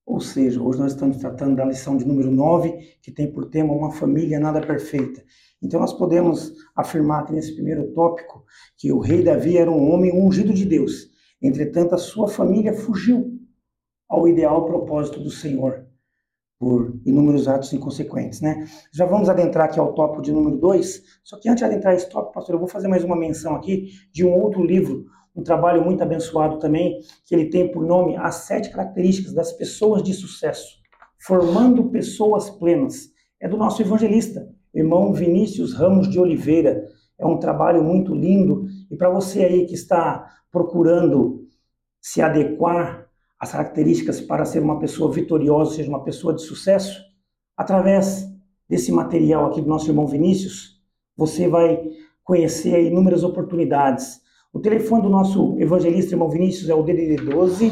Ou 0.09 0.19
seja, 0.19 0.59
hoje 0.59 0.79
nós 0.79 0.93
estamos 0.93 1.17
tratando 1.17 1.55
da 1.55 1.63
lição 1.63 1.95
de 1.95 2.03
número 2.03 2.31
9, 2.31 2.97
que 2.99 3.11
tem 3.11 3.31
por 3.31 3.45
tema 3.45 3.71
uma 3.71 3.91
família 3.91 4.39
nada 4.39 4.59
perfeita. 4.59 5.23
Então 5.61 5.79
nós 5.79 5.93
podemos 5.93 6.51
afirmar 6.75 7.27
que 7.27 7.31
nesse 7.31 7.53
primeiro 7.53 7.93
tópico 7.93 8.43
que 8.75 8.91
o 8.91 8.97
rei 8.97 9.23
Davi 9.23 9.55
era 9.55 9.69
um 9.69 9.91
homem 9.91 10.11
ungido 10.11 10.51
de 10.51 10.65
Deus. 10.65 11.11
Entretanto, 11.39 11.93
a 11.93 11.99
sua 11.99 12.27
família 12.27 12.73
fugiu 12.73 13.39
ao 14.09 14.27
ideal 14.27 14.65
propósito 14.65 15.19
do 15.19 15.29
Senhor 15.29 15.85
por 16.57 16.99
inúmeros 17.05 17.47
atos 17.47 17.71
inconsequentes, 17.71 18.41
né? 18.41 18.67
Já 18.91 19.05
vamos 19.05 19.29
adentrar 19.29 19.65
aqui 19.67 19.79
ao 19.79 19.93
tópico 19.93 20.23
de 20.23 20.31
número 20.31 20.57
2, 20.57 21.03
só 21.23 21.39
que 21.39 21.47
antes 21.47 21.59
de 21.59 21.65
adentrar 21.65 21.93
esse 21.93 22.09
tópico, 22.09 22.33
pastor, 22.33 22.55
eu 22.55 22.59
vou 22.59 22.67
fazer 22.67 22.87
mais 22.87 23.03
uma 23.03 23.15
menção 23.15 23.55
aqui 23.55 23.91
de 24.11 24.25
um 24.25 24.33
outro 24.33 24.63
livro, 24.65 25.05
um 25.36 25.43
trabalho 25.43 25.83
muito 25.83 26.01
abençoado 26.01 26.59
também, 26.59 27.00
que 27.25 27.33
ele 27.33 27.50
tem 27.50 27.71
por 27.71 27.86
nome 27.86 28.15
As 28.17 28.36
Sete 28.36 28.69
Características 28.69 29.33
das 29.33 29.51
Pessoas 29.51 30.03
de 30.03 30.13
Sucesso, 30.13 30.77
Formando 31.19 31.89
Pessoas 31.89 32.50
Plenas. 32.50 33.09
É 33.39 33.48
do 33.48 33.57
nosso 33.57 33.81
evangelista, 33.81 34.48
irmão 34.74 35.13
Vinícius 35.13 35.74
Ramos 35.74 36.09
de 36.09 36.19
Oliveira. 36.19 36.88
É 37.17 37.25
um 37.25 37.38
trabalho 37.38 37.83
muito 37.83 38.13
lindo 38.13 38.65
e 38.89 38.95
para 38.95 39.09
você 39.09 39.43
aí 39.43 39.65
que 39.65 39.74
está 39.74 40.27
procurando 40.51 41.48
se 42.01 42.21
adequar 42.21 43.07
as 43.39 43.51
características 43.51 44.19
para 44.19 44.43
ser 44.45 44.62
uma 44.62 44.79
pessoa 44.79 45.12
vitoriosa, 45.12 45.75
seja 45.75 45.89
uma 45.89 46.03
pessoa 46.03 46.33
de 46.33 46.41
sucesso, 46.41 47.01
através 47.55 48.27
desse 48.67 48.91
material 48.91 49.48
aqui 49.48 49.62
do 49.62 49.67
nosso 49.67 49.89
irmão 49.89 50.05
Vinícius, 50.05 50.79
você 51.15 51.48
vai 51.48 51.81
conhecer 52.24 52.86
inúmeras 52.86 53.24
oportunidades. 53.24 54.21
O 54.51 54.60
telefone 54.60 55.03
do 55.03 55.10
nosso 55.10 55.60
evangelista 55.60 56.13
irmão 56.13 56.27
Vinícius 56.27 56.70
é 56.70 56.74
o 56.74 56.82
DDD 56.82 57.18
12, 57.18 57.72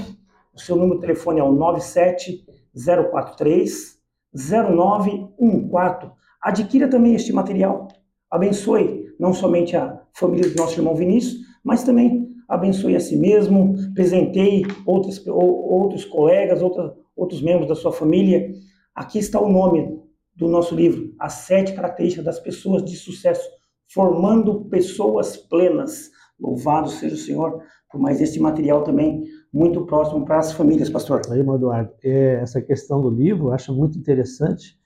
o 0.54 0.60
seu 0.60 0.76
número 0.76 0.94
de 0.96 1.02
telefone 1.02 1.40
é 1.40 1.44
o 1.44 1.52
97043 1.52 3.98
0914. 4.32 6.12
Adquira 6.40 6.88
também 6.88 7.16
este 7.16 7.34
material. 7.34 7.88
Abençoe 8.30 9.08
não 9.20 9.34
somente 9.34 9.76
a 9.76 10.00
família 10.14 10.48
do 10.50 10.56
nosso 10.56 10.80
irmão 10.80 10.94
Vinícius, 10.94 11.42
mas 11.64 11.84
também 11.84 12.30
abençoe 12.48 12.96
a 12.96 13.00
si 13.00 13.18
mesmo, 13.18 13.74
presenteie 13.96 14.64
outros, 14.86 15.26
outros 15.28 16.06
colegas, 16.06 16.62
outra, 16.62 16.96
outros 17.16 17.42
membros 17.42 17.68
da 17.68 17.74
sua 17.76 17.92
família. 17.92 18.52
Aqui 18.94 19.18
está 19.18 19.42
o 19.42 19.52
nome 19.52 20.00
do 20.36 20.48
nosso 20.48 20.76
livro, 20.76 21.12
As 21.20 21.34
Sete 21.34 21.74
Características 21.74 22.24
das 22.24 22.40
Pessoas 22.40 22.84
de 22.84 22.96
Sucesso, 22.96 23.50
Formando 23.92 24.66
Pessoas 24.66 25.36
Plenas. 25.36 26.12
Louvado 26.39 26.89
seja 26.89 27.15
o 27.15 27.17
Senhor 27.17 27.62
por 27.91 28.00
mais 28.00 28.22
esse 28.22 28.39
material 28.39 28.84
também 28.84 29.24
muito 29.51 29.86
próximo 29.86 30.25
para 30.25 30.39
as 30.39 30.51
famílias, 30.51 30.89
pastor. 30.89 31.22
Aí, 31.32 31.39
Eduardo, 31.39 31.94
é, 32.03 32.36
essa 32.41 32.62
questão 32.62 33.01
do 33.01 33.10
livro 33.10 33.48
eu 33.48 33.53
acho 33.53 33.74
muito 33.74 33.98
interessante 33.98 34.77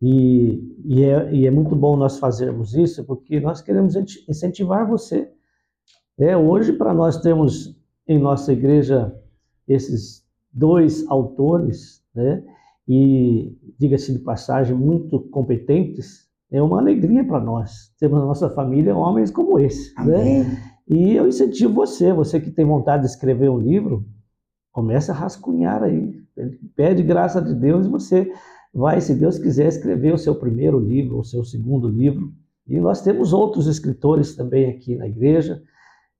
e, 0.00 0.62
e, 0.84 1.04
é, 1.04 1.34
e 1.34 1.46
é 1.46 1.50
muito 1.50 1.74
bom 1.74 1.96
nós 1.96 2.18
fazermos 2.18 2.74
isso 2.74 3.04
porque 3.04 3.40
nós 3.40 3.62
queremos 3.62 3.96
incentivar 4.28 4.86
você 4.86 5.30
é, 6.18 6.36
hoje, 6.36 6.72
para 6.72 6.94
nós 6.94 7.20
termos 7.20 7.76
em 8.06 8.18
nossa 8.18 8.52
igreja 8.52 9.14
esses 9.66 10.24
dois 10.52 11.04
autores, 11.08 12.04
né, 12.14 12.44
e, 12.86 13.56
diga-se 13.78 14.12
de 14.12 14.20
passagem, 14.20 14.76
muito 14.76 15.18
competentes, 15.30 16.28
é 16.52 16.62
uma 16.62 16.78
alegria 16.78 17.24
para 17.24 17.40
nós 17.40 17.92
termos 17.98 18.20
na 18.20 18.26
nossa 18.26 18.48
família 18.50 18.96
homens 18.96 19.30
como 19.30 19.58
esse. 19.58 19.92
Né? 20.04 20.14
Amém. 20.14 20.44
Né? 20.44 20.73
E 20.88 21.14
eu 21.14 21.26
incentivo 21.26 21.72
você, 21.72 22.12
você 22.12 22.40
que 22.40 22.50
tem 22.50 22.64
vontade 22.64 23.04
de 23.04 23.08
escrever 23.08 23.48
um 23.50 23.58
livro, 23.58 24.04
comece 24.70 25.10
a 25.10 25.14
rascunhar 25.14 25.82
aí, 25.82 26.20
pede 26.74 27.02
graça 27.02 27.40
de 27.40 27.54
Deus 27.54 27.86
e 27.86 27.88
você 27.88 28.30
vai, 28.72 29.00
se 29.00 29.14
Deus 29.14 29.38
quiser, 29.38 29.68
escrever 29.68 30.12
o 30.12 30.18
seu 30.18 30.34
primeiro 30.34 30.78
livro, 30.78 31.18
o 31.18 31.24
seu 31.24 31.44
segundo 31.44 31.88
livro. 31.88 32.32
E 32.66 32.78
nós 32.80 33.00
temos 33.00 33.32
outros 33.32 33.66
escritores 33.66 34.34
também 34.34 34.68
aqui 34.68 34.96
na 34.96 35.06
igreja, 35.06 35.62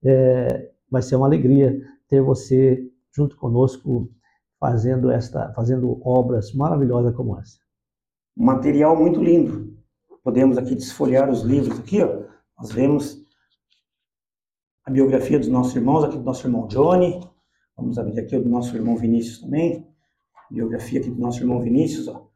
é, 0.03 0.71
vai 0.91 1.03
ser 1.03 1.17
uma 1.17 1.27
alegria 1.27 1.81
ter 2.09 2.23
você 2.23 2.89
junto 3.15 3.37
conosco 3.37 4.11
fazendo 4.61 5.11
esta, 5.11 5.53
fazendo 5.53 6.01
obras 6.07 6.53
maravilhosas 6.55 7.15
como 7.15 7.39
essa. 7.39 7.59
Material 8.37 8.97
muito 8.97 9.23
lindo. 9.23 9.75
Podemos 10.23 10.57
aqui 10.57 10.75
desfolhar 10.75 11.29
os 11.29 11.43
livros 11.43 11.79
aqui, 11.79 12.03
ó. 12.03 12.23
Nós 12.59 12.73
vemos 12.73 13.24
a 14.85 14.91
biografia 14.91 15.39
dos 15.39 15.49
nossos 15.49 15.75
irmãos, 15.75 16.05
aqui 16.05 16.19
do 16.19 16.25
nosso 16.25 16.47
irmão 16.47 16.67
Johnny. 16.67 17.19
Vamos 17.77 17.99
abrir 17.99 18.21
aqui 18.21 18.37
o 18.37 18.43
do 18.43 18.51
nosso 18.51 18.77
irmão 18.77 18.97
Vinícius 18.97 19.41
também. 19.41 19.89
Biografia 20.51 21.01
aqui 21.01 21.11
do 21.11 21.21
nosso 21.21 21.41
irmão 21.41 21.61
Vinícius, 21.61 22.07
ó. 22.07 22.29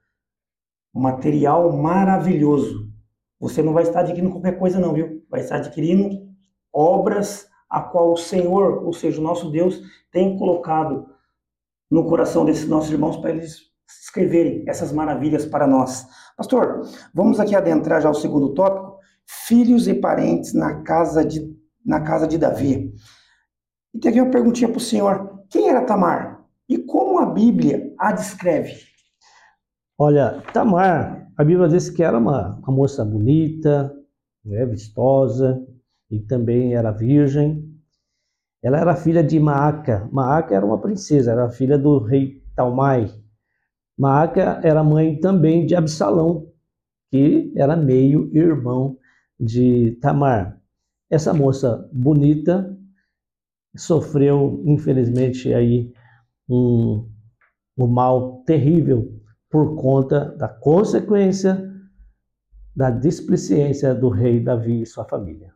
Um 0.95 1.01
material 1.01 1.71
maravilhoso. 1.77 2.91
Você 3.39 3.63
não 3.63 3.75
vai 3.75 3.83
estar 3.83 4.01
adquirindo 4.01 4.33
qualquer 4.33 4.59
coisa 4.59 4.81
não, 4.81 4.95
viu? 4.95 5.23
Vai 5.31 5.41
estar 5.41 5.57
adquirindo 5.57 6.27
obras 6.73 7.47
a 7.69 7.83
qual 7.83 8.13
o 8.13 8.17
Senhor, 8.17 8.83
ou 8.83 8.95
seja, 8.95 9.21
o 9.21 9.23
nosso 9.25 9.51
Deus, 9.51 9.83
tem 10.11 10.37
colocado 10.39 11.07
no 11.91 12.07
coração 12.07 12.47
desses 12.47 12.67
nossos 12.67 12.91
irmãos 12.91 13.19
para 13.19 13.31
eles 13.31 13.69
escreverem 14.03 14.65
essas 14.67 14.91
maravilhas 14.91 15.45
para 15.45 15.67
nós. 15.67 16.07
Pastor, 16.37 16.81
vamos 17.15 17.39
aqui 17.39 17.55
adentrar 17.55 18.01
já 18.01 18.11
o 18.11 18.15
segundo 18.15 18.55
tópico, 18.55 18.99
filhos 19.27 19.87
e 19.87 19.95
parentes 19.95 20.55
na 20.55 20.83
casa 20.83 21.25
de, 21.25 21.58
na 21.85 22.01
casa 22.01 22.27
de 22.27 22.39
Davi. 22.39 22.95
E 23.95 23.99
teve 23.99 24.21
uma 24.21 24.31
perguntinha 24.31 24.69
para 24.69 24.79
o 24.79 24.81
senhor, 24.81 25.45
quem 25.51 25.69
era 25.69 25.85
Tamar? 25.85 26.45
E 26.69 26.79
como 26.79 27.19
a 27.19 27.27
Bíblia 27.27 27.95
a 27.99 28.13
descreve? 28.13 28.75
Olha, 29.97 30.43
Tamar, 30.53 31.29
a 31.37 31.45
Bíblia 31.45 31.69
diz 31.69 31.89
que 31.89 32.03
era 32.03 32.19
uma, 32.19 32.57
uma 32.57 32.73
moça 32.73 33.05
bonita, 33.05 33.93
né, 34.45 34.67
vistosa, 34.67 35.65
e 36.11 36.21
também 36.21 36.75
era 36.75 36.91
virgem. 36.91 37.65
Ela 38.63 38.79
era 38.79 38.97
filha 38.97 39.23
de 39.23 39.39
Maaca. 39.39 40.09
Maaca 40.13 40.55
era 40.55 40.65
uma 40.65 40.81
princesa, 40.81 41.33
era 41.33 41.49
filha 41.49 41.79
do 41.79 41.99
rei 41.99 42.43
Talmai. 42.55 43.11
Maaca 43.97 44.61
era 44.63 44.85
mãe 44.85 45.19
também 45.19 45.67
de 45.67 45.75
Absalão, 45.75 46.53
que 47.11 47.53
era 47.57 47.77
meio 47.77 48.31
irmão 48.37 48.97
de 49.39 49.99
Tamar. 50.01 50.58
Essa 51.11 51.33
moça 51.33 51.89
bonita 51.93 52.77
sofreu, 53.77 54.63
infelizmente, 54.67 55.53
aí 55.53 55.93
um, 56.49 57.09
um 57.77 57.87
mal 57.87 58.43
terrível 58.45 59.11
por 59.51 59.77
conta 59.77 60.37
da 60.37 60.49
consequência 60.49 61.65
da 62.75 62.91
displicência 62.91 63.95
do 63.95 64.09
rei 64.09 64.41
Davi 64.41 64.83
e 64.83 64.87
sua 64.87 65.05
família. 65.05 65.53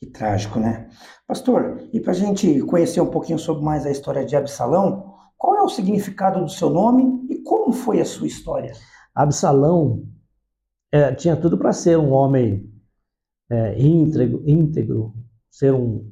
Que 0.00 0.06
trágico, 0.06 0.58
né? 0.58 0.88
Pastor, 1.26 1.88
e 1.92 2.00
para 2.00 2.12
a 2.12 2.14
gente 2.14 2.60
conhecer 2.62 3.00
um 3.00 3.10
pouquinho 3.10 3.38
sobre 3.38 3.64
mais 3.64 3.84
a 3.84 3.90
história 3.90 4.24
de 4.24 4.36
Absalão, 4.36 5.14
qual 5.36 5.56
é 5.56 5.62
o 5.62 5.68
significado 5.68 6.40
do 6.40 6.50
seu 6.50 6.70
nome 6.70 7.26
e 7.28 7.42
como 7.42 7.72
foi 7.72 8.00
a 8.00 8.04
sua 8.04 8.26
história? 8.26 8.72
Absalão 9.14 10.04
é, 10.90 11.12
tinha 11.14 11.36
tudo 11.36 11.58
para 11.58 11.72
ser 11.72 11.98
um 11.98 12.10
homem 12.12 12.67
é, 13.50 13.80
íntegro, 13.80 14.42
íntegro, 14.46 15.14
ser 15.50 15.74
um, 15.74 16.10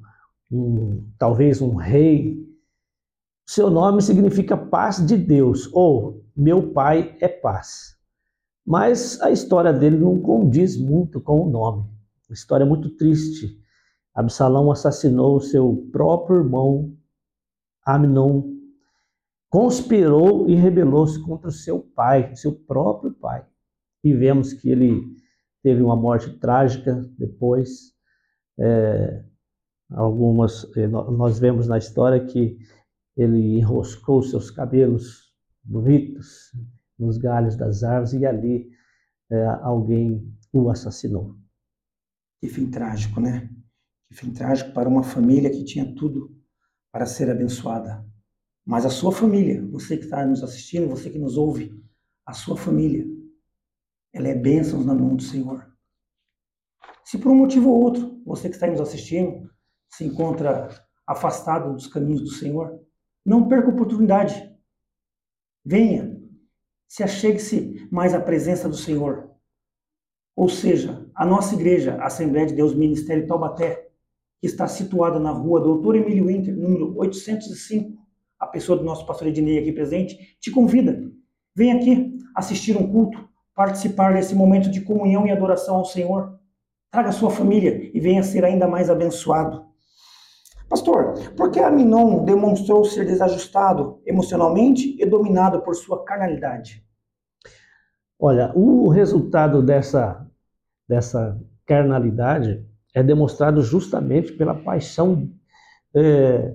um, 0.50 1.08
talvez 1.18 1.60
um 1.60 1.74
rei. 1.74 2.44
Seu 3.46 3.70
nome 3.70 4.02
significa 4.02 4.56
paz 4.56 5.04
de 5.04 5.16
Deus, 5.16 5.70
ou 5.72 6.24
meu 6.36 6.72
pai 6.72 7.16
é 7.20 7.28
paz. 7.28 7.96
Mas 8.66 9.20
a 9.22 9.30
história 9.30 9.72
dele 9.72 9.96
não 9.96 10.20
condiz 10.20 10.76
muito 10.76 11.20
com 11.20 11.42
o 11.42 11.50
nome. 11.50 11.84
Uma 12.28 12.34
história 12.34 12.66
muito 12.66 12.90
triste 12.90 13.64
Absalão 14.16 14.72
assassinou 14.72 15.38
seu 15.40 15.86
próprio 15.92 16.38
irmão 16.38 16.96
Amnon, 17.86 18.44
conspirou 19.50 20.48
e 20.48 20.54
rebelou-se 20.54 21.22
contra 21.22 21.50
seu 21.50 21.80
pai, 21.80 22.34
seu 22.34 22.52
próprio 22.52 23.12
pai. 23.12 23.44
E 24.02 24.14
vemos 24.14 24.54
que 24.54 24.70
ele 24.70 25.04
teve 25.66 25.82
uma 25.82 25.96
morte 25.96 26.30
trágica 26.38 26.94
depois. 27.18 27.92
É, 28.56 29.24
algumas 29.90 30.64
é, 30.76 30.86
nós 30.86 31.40
vemos 31.40 31.66
na 31.66 31.76
história 31.76 32.24
que 32.24 32.56
ele 33.16 33.58
enroscou 33.58 34.22
seus 34.22 34.48
cabelos 34.48 35.34
bonitos 35.64 36.52
nos 36.96 37.18
galhos 37.18 37.56
das 37.56 37.82
árvores 37.82 38.12
e 38.12 38.24
ali 38.24 38.70
é, 39.28 39.44
alguém 39.60 40.32
o 40.52 40.70
assassinou. 40.70 41.34
Que 42.40 42.48
fim 42.48 42.70
trágico, 42.70 43.20
né? 43.20 43.50
Que 44.08 44.14
fim 44.14 44.32
trágico 44.32 44.70
para 44.70 44.88
uma 44.88 45.02
família 45.02 45.50
que 45.50 45.64
tinha 45.64 45.96
tudo 45.96 46.32
para 46.92 47.06
ser 47.06 47.28
abençoada. 47.28 48.06
Mas 48.64 48.86
a 48.86 48.90
sua 48.90 49.10
família, 49.10 49.66
você 49.66 49.96
que 49.96 50.04
está 50.04 50.24
nos 50.24 50.44
assistindo, 50.44 50.88
você 50.88 51.10
que 51.10 51.18
nos 51.18 51.36
ouve, 51.36 51.76
a 52.24 52.32
sua 52.32 52.56
família, 52.56 53.04
ela 54.12 54.28
é 54.28 54.34
bênção 54.34 54.82
na 54.82 54.94
mão 54.94 55.14
do 55.14 55.22
Senhor. 55.22 55.66
Se 57.04 57.18
por 57.18 57.30
um 57.30 57.36
motivo 57.36 57.70
ou 57.70 57.82
outro, 57.82 58.20
você 58.24 58.48
que 58.48 58.54
está 58.54 58.66
nos 58.66 58.80
assistindo, 58.80 59.48
se 59.88 60.04
encontra 60.04 60.68
afastado 61.06 61.72
dos 61.72 61.86
caminhos 61.86 62.22
do 62.22 62.30
Senhor, 62.30 62.80
não 63.24 63.48
perca 63.48 63.68
a 63.68 63.72
oportunidade. 63.72 64.54
Venha, 65.64 66.16
se 66.88 67.02
achegue-se 67.02 67.88
mais 67.90 68.14
à 68.14 68.20
presença 68.20 68.68
do 68.68 68.76
Senhor. 68.76 69.30
Ou 70.34 70.48
seja, 70.48 71.08
a 71.14 71.24
nossa 71.24 71.54
igreja, 71.54 71.96
a 71.96 72.06
Assembleia 72.06 72.46
de 72.46 72.54
Deus 72.54 72.74
Ministério 72.74 73.26
Taubaté, 73.26 73.88
que 74.40 74.46
está 74.46 74.68
situada 74.68 75.18
na 75.18 75.30
rua 75.30 75.60
Doutor 75.60 75.96
Emílio 75.96 76.26
Winter, 76.26 76.54
número 76.54 76.96
805, 76.98 77.96
a 78.38 78.46
pessoa 78.46 78.76
do 78.76 78.84
nosso 78.84 79.06
pastor 79.06 79.28
Ednei 79.28 79.58
aqui 79.58 79.72
presente, 79.72 80.36
te 80.40 80.50
convida. 80.50 81.10
Vem 81.54 81.72
aqui 81.72 82.18
assistir 82.34 82.76
um 82.76 82.90
culto, 82.90 83.28
participar 83.56 84.12
desse 84.12 84.34
momento 84.34 84.70
de 84.70 84.82
comunhão 84.82 85.26
e 85.26 85.32
adoração 85.32 85.76
ao 85.76 85.84
Senhor. 85.86 86.38
Traga 86.92 87.10
sua 87.10 87.30
família 87.30 87.90
e 87.92 87.98
venha 87.98 88.22
ser 88.22 88.44
ainda 88.44 88.68
mais 88.68 88.90
abençoado. 88.90 89.64
Pastor, 90.68 91.14
por 91.36 91.50
que 91.50 91.60
Aminon 91.60 92.24
demonstrou 92.24 92.84
ser 92.84 93.06
desajustado 93.06 94.00
emocionalmente 94.04 94.96
e 95.00 95.06
dominado 95.06 95.62
por 95.62 95.74
sua 95.74 96.04
carnalidade? 96.04 96.84
Olha, 98.18 98.52
o 98.54 98.88
resultado 98.88 99.62
dessa 99.62 100.26
dessa 100.88 101.40
carnalidade 101.64 102.64
é 102.94 103.02
demonstrado 103.02 103.60
justamente 103.60 104.32
pela 104.32 104.54
paixão 104.54 105.28
é, 105.94 106.54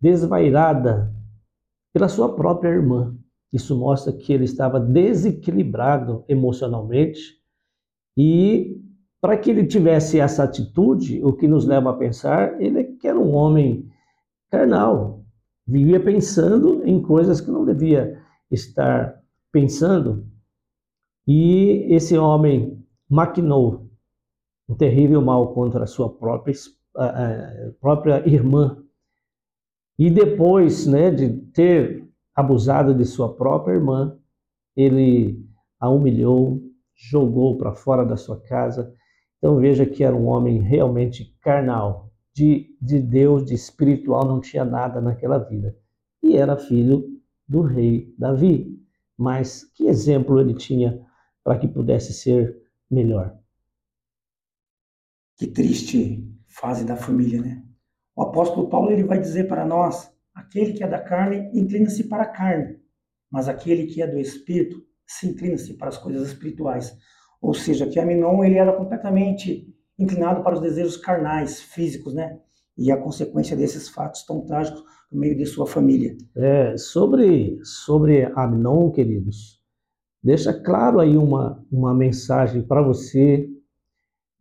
desvairada 0.00 1.12
pela 1.92 2.08
sua 2.08 2.34
própria 2.34 2.68
irmã. 2.68 3.16
Isso 3.56 3.74
mostra 3.74 4.12
que 4.12 4.34
ele 4.34 4.44
estava 4.44 4.78
desequilibrado 4.78 6.24
emocionalmente 6.28 7.40
e 8.14 8.78
para 9.18 9.38
que 9.38 9.50
ele 9.50 9.66
tivesse 9.66 10.20
essa 10.20 10.44
atitude, 10.44 11.24
o 11.24 11.32
que 11.32 11.48
nos 11.48 11.64
leva 11.64 11.90
a 11.90 11.94
pensar, 11.94 12.60
ele 12.60 12.80
é 12.80 12.86
era 13.06 13.18
um 13.18 13.34
homem 13.34 13.88
carnal, 14.50 15.24
vivia 15.66 15.98
pensando 15.98 16.86
em 16.86 17.00
coisas 17.00 17.40
que 17.40 17.50
não 17.50 17.64
devia 17.64 18.20
estar 18.50 19.22
pensando. 19.50 20.26
E 21.26 21.86
esse 21.88 22.18
homem 22.18 22.84
maquinou 23.08 23.88
um 24.68 24.74
terrível 24.74 25.22
mal 25.22 25.54
contra 25.54 25.84
a 25.84 25.86
sua 25.86 26.10
própria, 26.10 26.54
a, 26.94 27.06
a 27.06 27.70
própria 27.80 28.28
irmã. 28.28 28.76
E 29.98 30.10
depois 30.10 30.86
né, 30.86 31.10
de 31.10 31.30
ter 31.52 32.05
abusado 32.36 32.94
de 32.94 33.06
sua 33.06 33.34
própria 33.34 33.74
irmã, 33.74 34.16
ele 34.76 35.42
a 35.80 35.88
humilhou, 35.88 36.62
jogou 36.94 37.56
para 37.56 37.74
fora 37.74 38.04
da 38.04 38.16
sua 38.16 38.38
casa. 38.42 38.94
Então 39.38 39.56
veja 39.58 39.86
que 39.86 40.04
era 40.04 40.14
um 40.14 40.26
homem 40.26 40.60
realmente 40.60 41.34
carnal, 41.40 42.12
de, 42.34 42.76
de 42.80 43.00
Deus, 43.00 43.46
de 43.46 43.54
espiritual, 43.54 44.26
não 44.26 44.40
tinha 44.40 44.64
nada 44.64 45.00
naquela 45.00 45.38
vida. 45.38 45.74
E 46.22 46.36
era 46.36 46.56
filho 46.56 47.06
do 47.48 47.62
rei 47.62 48.14
Davi. 48.18 48.76
Mas 49.16 49.64
que 49.74 49.86
exemplo 49.86 50.38
ele 50.38 50.52
tinha 50.52 51.00
para 51.42 51.58
que 51.58 51.66
pudesse 51.66 52.12
ser 52.12 52.54
melhor. 52.90 53.34
Que 55.38 55.46
triste 55.46 56.30
fase 56.46 56.84
da 56.84 56.96
família, 56.96 57.40
né? 57.40 57.64
O 58.14 58.22
apóstolo 58.22 58.68
Paulo 58.68 58.90
ele 58.90 59.04
vai 59.04 59.18
dizer 59.18 59.48
para 59.48 59.64
nós: 59.64 60.12
aquele 60.36 60.74
que 60.74 60.84
é 60.84 60.86
da 60.86 60.98
carne 60.98 61.50
inclina-se 61.54 62.04
para 62.04 62.24
a 62.24 62.28
carne, 62.28 62.78
mas 63.30 63.48
aquele 63.48 63.86
que 63.86 64.02
é 64.02 64.06
do 64.06 64.18
espírito 64.18 64.84
se 65.06 65.26
inclina-se 65.26 65.74
para 65.74 65.88
as 65.88 65.96
coisas 65.96 66.28
espirituais. 66.28 66.96
Ou 67.40 67.54
seja, 67.54 67.86
que 67.86 67.98
Aminon 67.98 68.44
ele 68.44 68.56
era 68.56 68.72
completamente 68.72 69.74
inclinado 69.98 70.42
para 70.42 70.54
os 70.54 70.60
desejos 70.60 70.96
carnais, 70.96 71.60
físicos, 71.60 72.12
né? 72.12 72.38
E 72.76 72.92
a 72.92 72.96
consequência 72.96 73.56
desses 73.56 73.88
fatos 73.88 74.24
tão 74.24 74.42
trágicos 74.44 74.84
no 75.10 75.18
meio 75.18 75.36
de 75.36 75.46
sua 75.46 75.66
família. 75.66 76.16
É, 76.36 76.76
sobre 76.76 77.58
sobre 77.62 78.24
Aminon, 78.34 78.90
queridos, 78.90 79.62
deixa 80.22 80.52
claro 80.52 81.00
aí 81.00 81.16
uma, 81.16 81.64
uma 81.72 81.94
mensagem 81.94 82.62
para 82.62 82.82
você. 82.82 83.48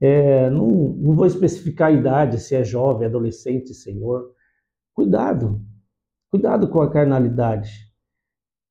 É, 0.01 0.49
não, 0.49 0.67
não 0.67 1.15
vou 1.15 1.25
especificar 1.25 1.87
a 1.87 1.93
idade, 1.93 2.39
se 2.39 2.53
é 2.53 2.63
jovem, 2.65 3.07
adolescente, 3.07 3.73
senhor. 3.73 4.29
Cuidado, 4.93 5.61
cuidado 6.35 6.67
com 6.67 6.81
a 6.81 6.91
carnalidade, 6.91 7.89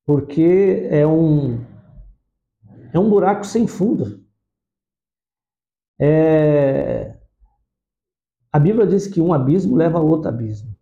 porque 0.04 0.86
é 0.90 1.06
um, 1.06 1.64
é 2.92 2.98
um 2.98 3.08
buraco 3.08 3.46
sem 3.46 3.66
fundo. 3.66 4.22
É, 5.98 7.18
a 8.52 8.58
Bíblia 8.58 8.86
diz 8.86 9.06
que 9.06 9.18
um 9.18 9.32
abismo 9.32 9.76
leva 9.76 9.98
a 9.98 10.02
outro 10.02 10.28
abismo. 10.28 10.76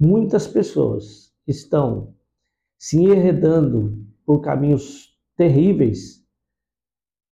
Muitas 0.00 0.46
pessoas 0.48 1.34
estão 1.46 2.16
se 2.78 2.98
enredando 2.98 4.06
por 4.24 4.40
caminhos 4.40 5.14
terríveis. 5.36 6.26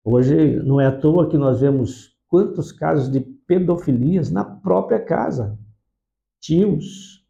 Hoje 0.03 0.57
não 0.63 0.81
é 0.81 0.87
à 0.87 0.99
toa 0.99 1.29
que 1.29 1.37
nós 1.37 1.61
vemos 1.61 2.17
quantos 2.29 2.73
casos 2.73 3.13
de 3.13 3.21
pedofilias 3.21 4.31
na 4.31 4.43
própria 4.43 5.05
casa. 5.05 5.59
Tios, 6.41 7.23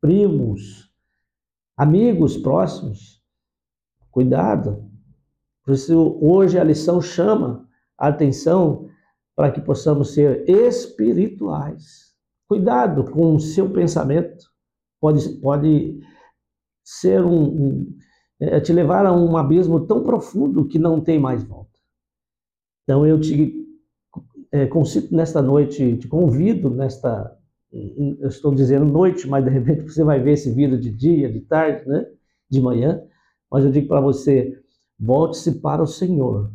primos, 0.00 0.85
amigos 1.76 2.36
próximos. 2.36 3.22
Cuidado. 4.10 4.90
Por 5.64 5.74
isso, 5.74 6.18
hoje 6.20 6.58
a 6.58 6.64
lição 6.64 7.00
chama 7.00 7.68
a 7.98 8.08
atenção 8.08 8.88
para 9.34 9.50
que 9.50 9.60
possamos 9.60 10.14
ser 10.14 10.48
espirituais. 10.48 12.14
Cuidado 12.48 13.04
com 13.10 13.34
o 13.34 13.40
seu 13.40 13.70
pensamento. 13.70 14.46
Pode, 15.00 15.28
pode 15.40 16.00
ser 16.82 17.22
um, 17.22 17.44
um 17.44 17.98
é, 18.40 18.60
te 18.60 18.72
levar 18.72 19.04
a 19.04 19.12
um 19.12 19.36
abismo 19.36 19.86
tão 19.86 20.02
profundo 20.02 20.66
que 20.66 20.78
não 20.78 21.00
tem 21.00 21.18
mais 21.18 21.42
volta. 21.42 21.78
Então 22.84 23.06
eu 23.06 23.20
te 23.20 23.66
é, 24.52 24.68
nesta 25.10 25.42
noite, 25.42 25.96
te 25.98 26.08
convido 26.08 26.70
nesta, 26.70 27.35
eu 27.72 28.28
estou 28.28 28.54
dizendo 28.54 28.84
noite, 28.84 29.28
mas 29.28 29.44
de 29.44 29.50
repente 29.50 29.82
você 29.82 30.02
vai 30.04 30.20
ver 30.20 30.32
esse 30.32 30.50
vídeo 30.52 30.78
de 30.78 30.90
dia, 30.90 31.30
de 31.30 31.40
tarde, 31.40 31.86
né? 31.88 32.06
de 32.48 32.60
manhã, 32.60 33.02
mas 33.50 33.64
eu 33.64 33.70
digo 33.70 33.88
para 33.88 34.00
você, 34.00 34.58
volte-se 34.98 35.60
para 35.60 35.82
o 35.82 35.86
Senhor, 35.86 36.52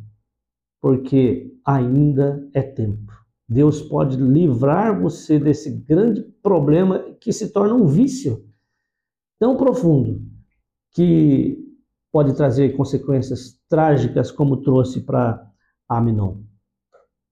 porque 0.82 1.54
ainda 1.66 2.48
é 2.54 2.62
tempo. 2.62 3.12
Deus 3.48 3.82
pode 3.82 4.16
livrar 4.16 5.00
você 5.00 5.38
desse 5.38 5.70
grande 5.70 6.22
problema 6.42 7.00
que 7.20 7.34
se 7.34 7.52
torna 7.52 7.74
um 7.74 7.86
vício 7.86 8.46
tão 9.38 9.58
profundo 9.58 10.22
que 10.92 11.58
pode 12.12 12.36
trazer 12.36 12.76
consequências 12.76 13.60
trágicas, 13.68 14.32
como 14.32 14.62
trouxe 14.62 15.02
para 15.02 15.46
Aminon. 15.88 16.44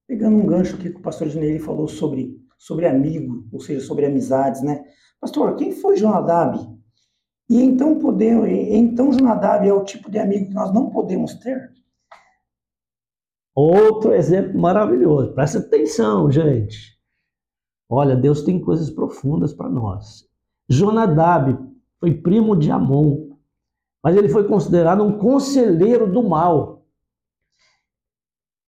Pegando 0.08 0.38
um 0.38 0.46
gancho 0.46 0.76
aqui 0.76 0.90
que 0.90 0.98
o 0.98 1.02
pastor 1.02 1.30
Dinei 1.30 1.60
falou 1.60 1.88
sobre, 1.88 2.38
sobre 2.60 2.86
amigo, 2.86 3.48
ou 3.52 3.62
seja, 3.62 3.80
sobre 3.80 4.06
amizades, 4.06 4.62
né? 4.62 4.84
Pastor, 5.20 5.56
quem 5.56 5.72
foi 5.72 5.96
Jonadab? 5.96 6.60
E 7.50 7.62
então, 7.62 7.98
poder, 7.98 8.48
então 8.72 9.12
Jonadab 9.12 9.68
é 9.68 9.74
o 9.74 9.84
tipo 9.84 10.12
de 10.12 10.20
amigo 10.20 10.48
que 10.48 10.54
nós 10.54 10.72
não 10.72 10.90
podemos 10.92 11.34
ter? 11.36 11.72
Outro 13.56 14.14
exemplo 14.14 14.60
maravilhoso. 14.60 15.34
Presta 15.34 15.60
atenção, 15.60 16.30
gente. 16.30 17.00
Olha, 17.90 18.16
Deus 18.16 18.44
tem 18.44 18.62
coisas 18.62 18.92
profundas 18.92 19.52
para 19.52 19.70
nós. 19.70 20.28
Jonadab 20.70 21.58
foi 22.00 22.14
primo 22.14 22.56
de 22.56 22.70
Amon, 22.70 23.30
mas 24.04 24.16
ele 24.16 24.30
foi 24.30 24.48
considerado 24.48 25.04
um 25.04 25.18
conselheiro 25.18 26.12
do 26.12 26.22
mal. 26.22 26.86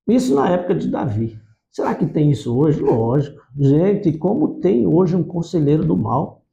Isso 0.08 0.34
na 0.34 0.50
época 0.50 0.74
de 0.74 0.90
Davi. 0.90 1.40
Será 1.72 1.96
que 1.96 2.06
tem 2.06 2.32
isso 2.32 2.58
hoje? 2.58 2.82
Lógico. 2.82 3.42
Gente, 3.58 4.18
como 4.18 4.60
tem 4.60 4.86
hoje 4.86 5.16
um 5.16 5.24
conselheiro 5.24 5.86
do 5.86 5.96
mal? 5.96 6.46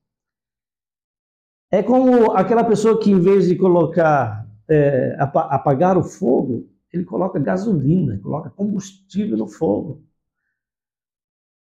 É 1.71 1.83
como 1.83 2.33
aquela 2.33 2.65
pessoa 2.65 2.99
que, 2.99 3.11
em 3.11 3.21
vez 3.21 3.47
de 3.47 3.57
colocar, 3.57 4.49
é, 4.69 5.17
apagar 5.19 5.99
o 5.99 6.05
fogo, 6.05 6.69
ele 6.93 7.05
coloca 7.05 7.39
gasolina, 7.39 8.19
coloca 8.23 8.49
combustível 8.49 9.37
no 9.37 9.47
fogo. 9.47 10.03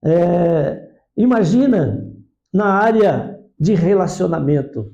É, 0.04 0.92
imagina 1.16 2.12
na 2.52 2.74
área 2.74 3.40
de 3.58 3.74
relacionamento, 3.74 4.92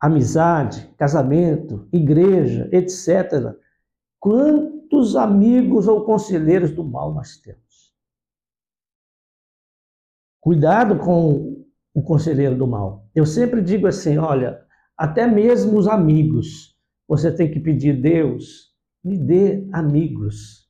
amizade, 0.00 0.88
casamento, 0.96 1.86
igreja, 1.92 2.68
etc. 2.72 3.54
Quantos 4.92 5.16
amigos 5.16 5.88
ou 5.88 6.04
conselheiros 6.04 6.70
do 6.70 6.84
mal 6.84 7.14
nós 7.14 7.38
temos? 7.38 7.94
Cuidado 10.38 10.98
com 10.98 11.64
o 11.94 12.02
conselheiro 12.02 12.58
do 12.58 12.66
mal. 12.66 13.08
Eu 13.14 13.24
sempre 13.24 13.62
digo 13.62 13.86
assim: 13.86 14.18
olha, 14.18 14.62
até 14.94 15.26
mesmo 15.26 15.78
os 15.78 15.88
amigos, 15.88 16.76
você 17.08 17.34
tem 17.34 17.50
que 17.50 17.58
pedir, 17.58 18.02
Deus, 18.02 18.74
me 19.02 19.16
dê 19.16 19.66
amigos. 19.72 20.68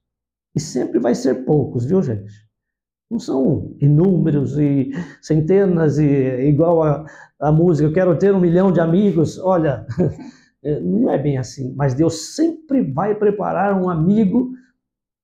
E 0.54 0.60
sempre 0.60 1.00
vai 1.00 1.16
ser 1.16 1.44
poucos, 1.44 1.84
viu, 1.84 2.00
gente? 2.00 2.32
Não 3.10 3.18
são 3.18 3.76
inúmeros 3.80 4.56
e 4.56 4.92
centenas 5.20 5.98
e 5.98 6.48
igual 6.48 6.80
a, 6.84 7.04
a 7.40 7.50
música, 7.50 7.88
eu 7.88 7.92
quero 7.92 8.16
ter 8.16 8.32
um 8.32 8.40
milhão 8.40 8.70
de 8.70 8.78
amigos. 8.78 9.36
Olha, 9.38 9.84
não 10.62 11.10
é 11.10 11.18
bem 11.18 11.38
assim, 11.38 11.74
mas 11.74 11.94
Deus 11.94 12.34
sempre 12.34 12.82
vai 12.82 13.14
preparar 13.14 13.80
um 13.80 13.88
amigo 13.88 14.52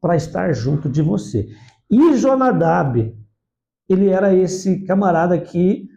para 0.00 0.16
estar 0.16 0.52
junto 0.52 0.88
de 0.88 1.02
você. 1.02 1.48
E 1.90 2.16
Jonadab, 2.16 3.16
ele 3.88 4.08
era 4.08 4.34
esse 4.34 4.84
camarada 4.84 5.38
que 5.40 5.88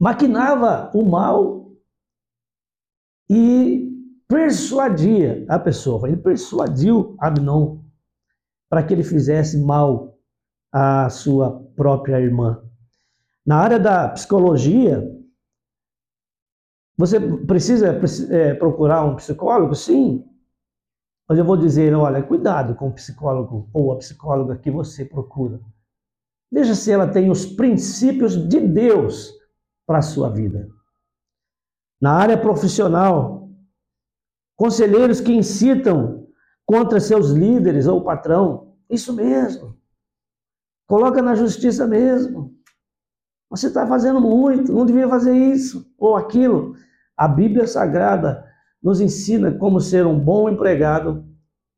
maquinava 0.00 0.90
o 0.94 1.04
mal 1.04 1.72
e 3.28 3.88
persuadia 4.28 5.44
a 5.48 5.58
pessoa. 5.58 6.08
Ele 6.08 6.16
persuadiu 6.16 7.16
Abnon 7.18 7.80
para 8.68 8.82
que 8.82 8.94
ele 8.94 9.02
fizesse 9.02 9.58
mal 9.58 10.16
à 10.72 11.08
sua 11.10 11.62
própria 11.74 12.20
irmã. 12.20 12.62
Na 13.44 13.56
área 13.56 13.78
da 13.78 14.08
psicologia, 14.10 15.02
você 16.98 17.20
precisa 17.20 17.96
é, 18.30 18.54
procurar 18.54 19.04
um 19.04 19.14
psicólogo? 19.14 19.72
Sim. 19.76 20.28
Mas 21.28 21.38
eu 21.38 21.44
vou 21.44 21.56
dizer, 21.56 21.94
olha, 21.94 22.20
cuidado 22.20 22.74
com 22.74 22.88
o 22.88 22.92
psicólogo 22.92 23.70
ou 23.72 23.92
a 23.92 23.96
psicóloga 23.96 24.58
que 24.58 24.68
você 24.68 25.04
procura. 25.04 25.60
Veja 26.50 26.74
se 26.74 26.90
ela 26.90 27.06
tem 27.06 27.30
os 27.30 27.46
princípios 27.46 28.36
de 28.48 28.58
Deus 28.58 29.32
para 29.86 29.98
a 29.98 30.02
sua 30.02 30.28
vida. 30.28 30.68
Na 32.00 32.14
área 32.14 32.36
profissional, 32.36 33.48
conselheiros 34.56 35.20
que 35.20 35.32
incitam 35.32 36.26
contra 36.66 36.98
seus 36.98 37.30
líderes 37.30 37.86
ou 37.86 38.02
patrão, 38.02 38.74
isso 38.90 39.12
mesmo. 39.12 39.78
Coloca 40.88 41.22
na 41.22 41.36
justiça 41.36 41.86
mesmo. 41.86 42.58
Você 43.50 43.68
está 43.68 43.86
fazendo 43.86 44.20
muito, 44.20 44.72
não 44.72 44.84
devia 44.84 45.08
fazer 45.08 45.36
isso 45.36 45.94
ou 45.96 46.16
aquilo. 46.16 46.74
A 47.18 47.26
Bíblia 47.26 47.66
Sagrada 47.66 48.46
nos 48.80 49.00
ensina 49.00 49.50
como 49.50 49.80
ser 49.80 50.06
um 50.06 50.16
bom 50.16 50.48
empregado 50.48 51.24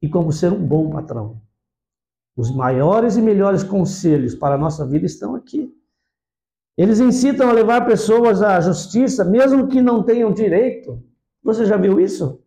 e 0.02 0.06
como 0.06 0.30
ser 0.30 0.52
um 0.52 0.62
bom 0.62 0.90
patrão. 0.90 1.40
Os 2.36 2.54
maiores 2.54 3.16
e 3.16 3.22
melhores 3.22 3.62
conselhos 3.62 4.34
para 4.34 4.56
a 4.56 4.58
nossa 4.58 4.86
vida 4.86 5.06
estão 5.06 5.34
aqui. 5.34 5.74
Eles 6.76 7.00
incitam 7.00 7.48
a 7.48 7.52
levar 7.52 7.86
pessoas 7.86 8.42
à 8.42 8.60
justiça, 8.60 9.24
mesmo 9.24 9.66
que 9.66 9.80
não 9.80 10.02
tenham 10.02 10.30
direito. 10.30 11.02
Você 11.42 11.64
já 11.64 11.78
viu 11.78 11.98
isso? 11.98 12.42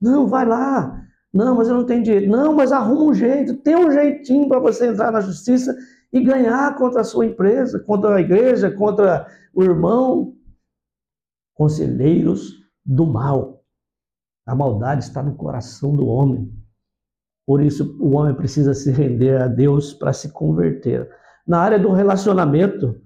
Não, 0.00 0.26
vai 0.26 0.46
lá. 0.46 0.98
Não, 1.32 1.56
mas 1.56 1.68
eu 1.68 1.74
não 1.74 1.84
tenho 1.84 2.02
direito. 2.02 2.30
Não, 2.30 2.54
mas 2.54 2.72
arruma 2.72 3.04
um 3.04 3.14
jeito. 3.14 3.56
Tem 3.58 3.76
um 3.76 3.90
jeitinho 3.90 4.48
para 4.48 4.58
você 4.58 4.86
entrar 4.86 5.12
na 5.12 5.20
justiça 5.20 5.76
e 6.10 6.20
ganhar 6.20 6.74
contra 6.76 7.02
a 7.02 7.04
sua 7.04 7.26
empresa, 7.26 7.78
contra 7.80 8.16
a 8.16 8.20
igreja, 8.20 8.70
contra 8.70 9.26
o 9.54 9.62
irmão. 9.62 10.34
Conselheiros 11.60 12.54
do 12.82 13.04
mal. 13.04 13.62
A 14.46 14.54
maldade 14.54 15.04
está 15.04 15.22
no 15.22 15.34
coração 15.34 15.92
do 15.92 16.06
homem. 16.06 16.50
Por 17.46 17.60
isso, 17.60 17.98
o 18.00 18.12
homem 18.16 18.34
precisa 18.34 18.72
se 18.72 18.90
render 18.90 19.42
a 19.42 19.46
Deus 19.46 19.92
para 19.92 20.10
se 20.14 20.32
converter. 20.32 21.14
Na 21.46 21.60
área 21.60 21.78
do 21.78 21.92
relacionamento, 21.92 22.98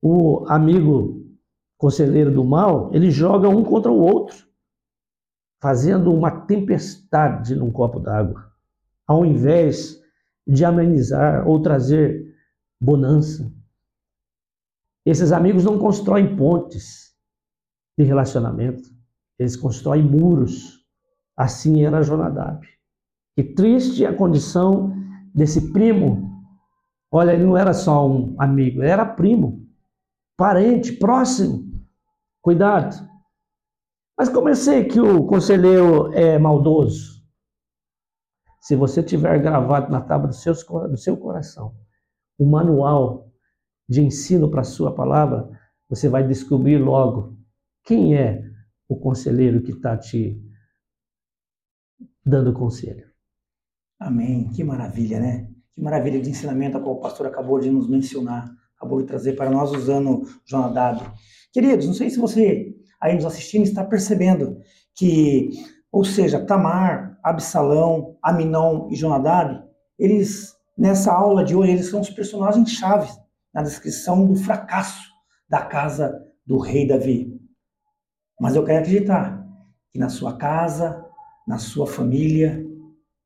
o 0.00 0.46
amigo 0.46 1.26
conselheiro 1.76 2.32
do 2.32 2.44
mal, 2.44 2.94
ele 2.94 3.10
joga 3.10 3.48
um 3.48 3.64
contra 3.64 3.90
o 3.90 4.00
outro, 4.00 4.46
fazendo 5.60 6.14
uma 6.14 6.30
tempestade 6.30 7.56
num 7.56 7.72
copo 7.72 7.98
d'água, 7.98 8.52
ao 9.04 9.26
invés 9.26 10.00
de 10.46 10.64
amenizar 10.64 11.44
ou 11.48 11.60
trazer 11.60 12.36
bonança. 12.80 13.52
Esses 15.04 15.32
amigos 15.32 15.64
não 15.64 15.76
constroem 15.76 16.36
pontes 16.36 17.13
de 17.96 18.04
relacionamento, 18.04 18.82
eles 19.38 19.56
constroem 19.56 20.02
muros. 20.02 20.84
Assim 21.36 21.84
era 21.84 22.02
Jonadab. 22.02 22.66
Que 23.36 23.42
triste 23.42 24.06
a 24.06 24.14
condição 24.14 24.94
desse 25.34 25.72
primo. 25.72 26.30
Olha, 27.10 27.32
ele 27.32 27.44
não 27.44 27.56
era 27.56 27.72
só 27.72 28.08
um 28.08 28.34
amigo, 28.38 28.82
ele 28.82 28.90
era 28.90 29.04
primo, 29.04 29.66
parente, 30.36 30.92
próximo. 30.92 31.64
Cuidado. 32.40 33.08
Mas 34.16 34.58
sei 34.58 34.84
que 34.84 35.00
o 35.00 35.24
conselheiro 35.26 36.12
é 36.12 36.38
maldoso? 36.38 37.14
Se 38.60 38.76
você 38.76 39.02
tiver 39.02 39.40
gravado 39.40 39.90
na 39.90 40.00
tábua 40.00 40.28
do 40.28 40.34
seu, 40.34 40.54
do 40.88 40.96
seu 40.96 41.16
coração 41.16 41.74
o 42.38 42.46
manual 42.46 43.30
de 43.88 44.02
ensino 44.02 44.50
para 44.50 44.62
a 44.62 44.64
sua 44.64 44.94
palavra, 44.94 45.48
você 45.88 46.08
vai 46.08 46.26
descobrir 46.26 46.78
logo 46.78 47.36
quem 47.84 48.16
é 48.16 48.42
o 48.88 48.96
conselheiro 48.96 49.62
que 49.62 49.72
está 49.72 49.96
te 49.96 50.40
dando 52.24 52.52
conselho. 52.52 53.06
Amém. 53.98 54.50
Que 54.50 54.64
maravilha, 54.64 55.20
né? 55.20 55.50
Que 55.74 55.82
maravilha 55.82 56.20
de 56.20 56.30
ensinamento 56.30 56.76
a 56.76 56.80
qual 56.80 56.96
o 56.96 57.00
pastor 57.00 57.26
acabou 57.26 57.60
de 57.60 57.70
nos 57.70 57.88
mencionar, 57.88 58.50
acabou 58.76 59.00
de 59.00 59.06
trazer 59.06 59.34
para 59.34 59.50
nós 59.50 59.72
usando 59.72 60.22
Jonadab. 60.44 61.00
Queridos, 61.52 61.86
não 61.86 61.94
sei 61.94 62.10
se 62.10 62.18
você 62.18 62.74
aí 63.00 63.14
nos 63.14 63.24
assistindo 63.24 63.64
está 63.64 63.84
percebendo 63.84 64.58
que 64.94 65.50
ou 65.94 66.02
seja, 66.02 66.44
Tamar, 66.44 67.16
Absalão, 67.22 68.16
Aminon 68.20 68.88
e 68.90 68.96
Jonadab, 68.96 69.62
eles, 69.96 70.52
nessa 70.76 71.12
aula 71.12 71.44
de 71.44 71.54
hoje, 71.54 71.70
eles 71.70 71.88
são 71.88 72.00
os 72.00 72.10
personagens 72.10 72.68
chaves 72.68 73.16
na 73.54 73.62
descrição 73.62 74.26
do 74.26 74.34
fracasso 74.34 75.08
da 75.48 75.60
casa 75.60 76.20
do 76.44 76.58
rei 76.58 76.84
Davi. 76.84 77.33
Mas 78.40 78.56
eu 78.56 78.64
quero 78.64 78.80
acreditar 78.80 79.44
que 79.90 79.98
na 79.98 80.08
sua 80.08 80.36
casa, 80.36 81.04
na 81.46 81.58
sua 81.58 81.86
família, 81.86 82.64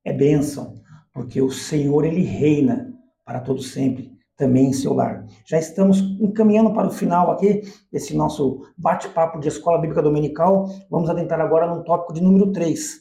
é 0.05 0.12
bênção, 0.12 0.75
porque 1.12 1.40
o 1.40 1.51
Senhor, 1.51 2.05
Ele 2.05 2.23
reina 2.23 2.92
para 3.25 3.40
todo 3.40 3.62
sempre 3.62 4.18
também 4.38 4.68
em 4.68 4.73
seu 4.73 4.94
lar. 4.94 5.27
Já 5.44 5.59
estamos 5.59 5.99
encaminhando 6.21 6.73
para 6.73 6.87
o 6.87 6.92
final 6.92 7.31
aqui 7.33 7.62
desse 7.92 8.16
nosso 8.16 8.62
bate-papo 8.79 9.40
de 9.40 9.49
Escola 9.49 9.79
Bíblica 9.79 10.01
Dominical. 10.01 10.68
Vamos 10.88 11.11
adentrar 11.11 11.40
agora 11.40 11.66
no 11.66 11.83
tópico 11.83 12.14
de 12.14 12.23
número 12.23 12.53
3, 12.53 13.01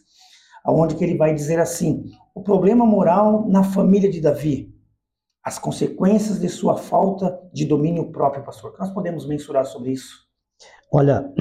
aonde 0.66 0.96
que 0.96 1.04
ele 1.04 1.16
vai 1.16 1.34
dizer 1.34 1.60
assim: 1.60 2.06
o 2.34 2.42
problema 2.42 2.86
moral 2.86 3.48
na 3.48 3.64
família 3.64 4.10
de 4.10 4.20
Davi, 4.20 4.74
as 5.44 5.60
consequências 5.60 6.40
de 6.40 6.50
sua 6.50 6.76
falta 6.76 7.40
de 7.54 7.66
domínio 7.66 8.12
próprio, 8.12 8.44
pastor. 8.44 8.76
Nós 8.80 8.90
podemos 8.90 9.26
mensurar 9.28 9.66
sobre 9.66 9.92
isso? 9.92 10.26
Olha, 10.92 11.32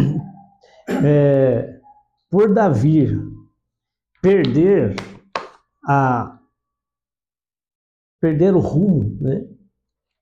é, 0.89 1.81
por 2.31 2.53
Davi 2.53 3.09
perder 4.21 4.95
a 5.85 6.39
perder 8.21 8.55
o 8.55 8.61
rumo, 8.61 9.17
né? 9.21 9.47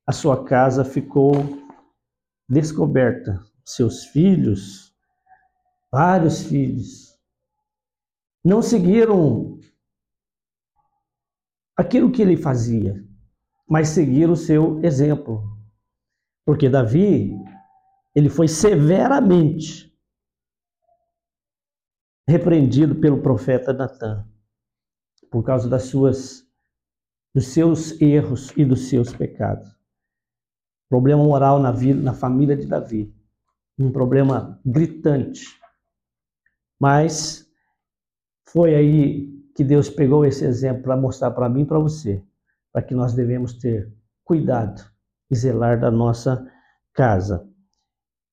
a 0.06 0.12
sua 0.12 0.44
casa 0.44 0.84
ficou 0.84 1.32
descoberta. 2.48 3.42
Seus 3.64 4.04
filhos, 4.04 4.94
vários 5.90 6.42
filhos, 6.42 7.18
não 8.44 8.60
seguiram 8.60 9.58
aquilo 11.74 12.12
que 12.12 12.20
ele 12.20 12.36
fazia, 12.36 13.02
mas 13.66 13.88
seguiram 13.88 14.34
o 14.34 14.36
seu 14.36 14.84
exemplo. 14.84 15.42
Porque 16.44 16.68
Davi, 16.68 17.34
ele 18.14 18.28
foi 18.28 18.46
severamente 18.46 19.93
repreendido 22.26 22.94
pelo 22.94 23.20
profeta 23.20 23.72
Natan 23.72 24.26
por 25.30 25.44
causa 25.44 25.68
das 25.68 25.84
suas 25.84 26.44
dos 27.34 27.48
seus 27.48 28.00
erros 28.00 28.52
e 28.56 28.64
dos 28.64 28.88
seus 28.88 29.12
pecados. 29.12 29.68
Problema 30.88 31.24
moral 31.24 31.58
na 31.58 31.72
vida, 31.72 32.00
na 32.00 32.14
família 32.14 32.56
de 32.56 32.66
Davi, 32.66 33.12
um 33.76 33.90
problema 33.90 34.60
gritante. 34.64 35.44
Mas 36.80 37.44
foi 38.48 38.76
aí 38.76 39.34
que 39.56 39.64
Deus 39.64 39.90
pegou 39.90 40.24
esse 40.24 40.44
exemplo 40.44 40.84
para 40.84 40.96
mostrar 40.96 41.32
para 41.32 41.48
mim 41.48 41.62
e 41.62 41.66
para 41.66 41.80
você, 41.80 42.22
para 42.72 42.82
que 42.82 42.94
nós 42.94 43.12
devemos 43.12 43.54
ter 43.54 43.92
cuidado 44.22 44.84
e 45.28 45.34
zelar 45.34 45.80
da 45.80 45.90
nossa 45.90 46.48
casa. 46.92 47.48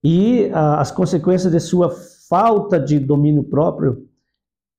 E 0.04 0.50
ah, 0.54 0.80
as 0.80 0.92
consequências 0.92 1.52
de 1.52 1.60
sua 1.60 1.90
falta 2.30 2.80
de 2.80 3.00
domínio 3.00 3.44
próprio 3.44 4.08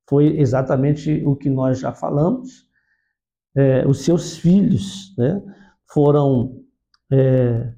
foi 0.08 0.38
exatamente 0.38 1.22
o 1.24 1.36
que 1.36 1.48
nós 1.48 1.78
já 1.78 1.92
falamos. 1.92 2.66
É, 3.54 3.86
os 3.86 4.00
seus 4.00 4.36
filhos 4.36 5.14
né, 5.16 5.42
foram 5.86 6.62
é, 7.10 7.72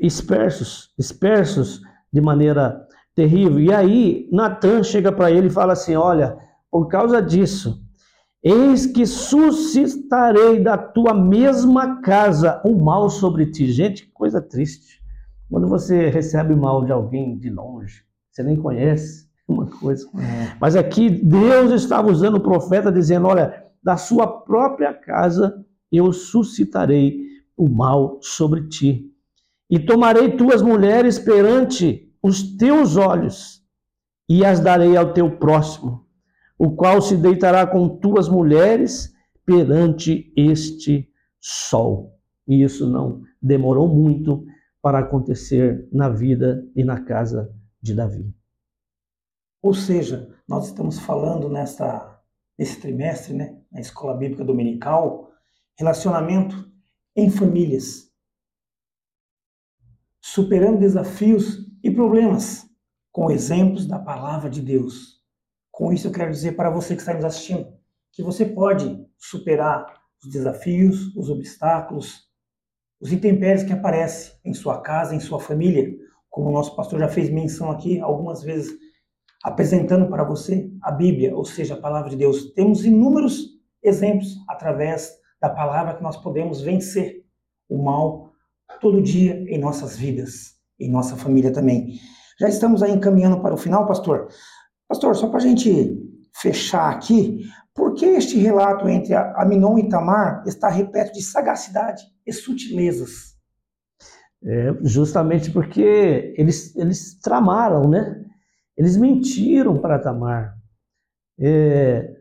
dispersos, 0.00 0.92
dispersos 0.96 1.80
de 2.12 2.20
maneira 2.20 2.86
terrível. 3.14 3.58
E 3.58 3.72
aí 3.72 4.28
Natan 4.32 4.82
chega 4.82 5.10
para 5.10 5.30
ele 5.30 5.48
e 5.48 5.50
fala 5.50 5.72
assim: 5.72 5.96
Olha, 5.96 6.38
por 6.70 6.86
causa 6.86 7.20
disso, 7.20 7.82
eis 8.42 8.86
que 8.86 9.04
suscitarei 9.04 10.60
da 10.62 10.78
tua 10.78 11.12
mesma 11.12 12.00
casa 12.00 12.62
o 12.64 12.82
mal 12.82 13.10
sobre 13.10 13.46
ti. 13.46 13.70
Gente, 13.72 14.06
que 14.06 14.12
coisa 14.12 14.40
triste. 14.40 15.02
Quando 15.50 15.66
você 15.66 16.08
recebe 16.08 16.54
mal 16.54 16.84
de 16.84 16.92
alguém 16.92 17.38
de 17.38 17.48
longe, 17.48 18.04
você 18.30 18.42
nem 18.42 18.56
conhece, 18.56 19.28
uma 19.48 19.66
coisa. 19.66 20.06
É. 20.16 20.56
Mas 20.60 20.76
aqui 20.76 21.08
Deus 21.08 21.72
estava 21.72 22.10
usando 22.10 22.36
o 22.36 22.42
profeta 22.42 22.92
dizendo: 22.92 23.26
Olha, 23.28 23.64
da 23.82 23.96
sua 23.96 24.26
própria 24.26 24.92
casa 24.92 25.64
eu 25.90 26.12
suscitarei 26.12 27.18
o 27.56 27.68
mal 27.68 28.18
sobre 28.20 28.68
ti. 28.68 29.10
E 29.70 29.78
tomarei 29.78 30.36
tuas 30.36 30.62
mulheres 30.62 31.18
perante 31.18 32.10
os 32.22 32.56
teus 32.56 32.96
olhos 32.96 33.62
e 34.28 34.44
as 34.44 34.60
darei 34.60 34.96
ao 34.96 35.12
teu 35.12 35.30
próximo, 35.38 36.06
o 36.58 36.70
qual 36.72 37.00
se 37.00 37.16
deitará 37.16 37.66
com 37.66 37.88
tuas 37.88 38.28
mulheres 38.28 39.12
perante 39.44 40.32
este 40.36 41.08
sol. 41.40 42.14
E 42.46 42.62
isso 42.62 42.88
não 42.88 43.22
demorou 43.40 43.88
muito 43.88 44.44
para 44.80 45.00
acontecer 45.00 45.88
na 45.92 46.08
vida 46.08 46.66
e 46.74 46.84
na 46.84 47.04
casa 47.04 47.54
de 47.80 47.94
Davi. 47.94 48.34
Ou 49.62 49.74
seja, 49.74 50.34
nós 50.46 50.66
estamos 50.66 50.98
falando 50.98 51.48
nesta, 51.48 52.22
nesse 52.56 52.80
trimestre, 52.80 53.34
né, 53.34 53.60
na 53.70 53.80
Escola 53.80 54.16
Bíblica 54.16 54.44
Dominical, 54.44 55.30
relacionamento 55.76 56.70
em 57.16 57.30
famílias, 57.30 58.12
superando 60.20 60.78
desafios 60.78 61.66
e 61.82 61.90
problemas 61.90 62.68
com 63.10 63.30
exemplos 63.30 63.86
da 63.86 63.98
palavra 63.98 64.48
de 64.48 64.60
Deus. 64.60 65.24
Com 65.70 65.92
isso 65.92 66.06
eu 66.06 66.12
quero 66.12 66.30
dizer 66.30 66.52
para 66.56 66.70
você 66.70 66.94
que 66.94 67.00
está 67.00 67.14
nos 67.14 67.24
assistindo 67.24 67.76
que 68.12 68.22
você 68.22 68.44
pode 68.44 69.04
superar 69.16 69.86
os 70.22 70.30
desafios, 70.30 71.14
os 71.16 71.28
obstáculos, 71.28 72.27
os 73.00 73.12
intempéries 73.12 73.62
que 73.62 73.72
aparecem 73.72 74.34
em 74.44 74.52
sua 74.52 74.80
casa, 74.80 75.14
em 75.14 75.20
sua 75.20 75.38
família, 75.38 75.94
como 76.28 76.48
o 76.48 76.52
nosso 76.52 76.74
pastor 76.74 76.98
já 77.00 77.08
fez 77.08 77.30
menção 77.30 77.70
aqui 77.70 78.00
algumas 78.00 78.42
vezes 78.42 78.76
apresentando 79.42 80.08
para 80.08 80.24
você 80.24 80.70
a 80.82 80.90
Bíblia, 80.90 81.34
ou 81.34 81.44
seja, 81.44 81.74
a 81.74 81.80
palavra 81.80 82.10
de 82.10 82.16
Deus. 82.16 82.52
Temos 82.54 82.84
inúmeros 82.84 83.58
exemplos 83.82 84.36
através 84.48 85.12
da 85.40 85.48
palavra 85.48 85.94
que 85.94 86.02
nós 86.02 86.16
podemos 86.16 86.60
vencer 86.60 87.24
o 87.68 87.82
mal 87.82 88.32
todo 88.80 89.02
dia 89.02 89.44
em 89.48 89.58
nossas 89.58 89.96
vidas, 89.96 90.54
em 90.78 90.90
nossa 90.90 91.16
família 91.16 91.52
também. 91.52 91.94
Já 92.38 92.48
estamos 92.48 92.82
aí 92.82 92.92
encaminhando 92.92 93.40
para 93.40 93.54
o 93.54 93.58
final, 93.58 93.86
pastor. 93.86 94.28
Pastor, 94.88 95.14
só 95.16 95.28
para 95.28 95.38
a 95.38 95.42
gente 95.42 95.98
fechar 96.40 96.90
aqui, 96.90 97.44
por 97.78 97.94
que 97.94 98.04
este 98.04 98.36
relato 98.36 98.88
entre 98.88 99.14
Aminon 99.14 99.78
e 99.78 99.88
Tamar 99.88 100.42
está 100.44 100.68
repleto 100.68 101.12
de 101.12 101.22
sagacidade 101.22 102.02
e 102.26 102.32
sutilezas? 102.32 103.36
É, 104.42 104.74
justamente 104.82 105.52
porque 105.52 106.34
eles, 106.36 106.74
eles 106.74 107.20
tramaram, 107.20 107.88
né? 107.88 108.24
Eles 108.76 108.96
mentiram 108.96 109.78
para 109.78 110.00
Tamar, 110.00 110.56
é, 111.38 112.16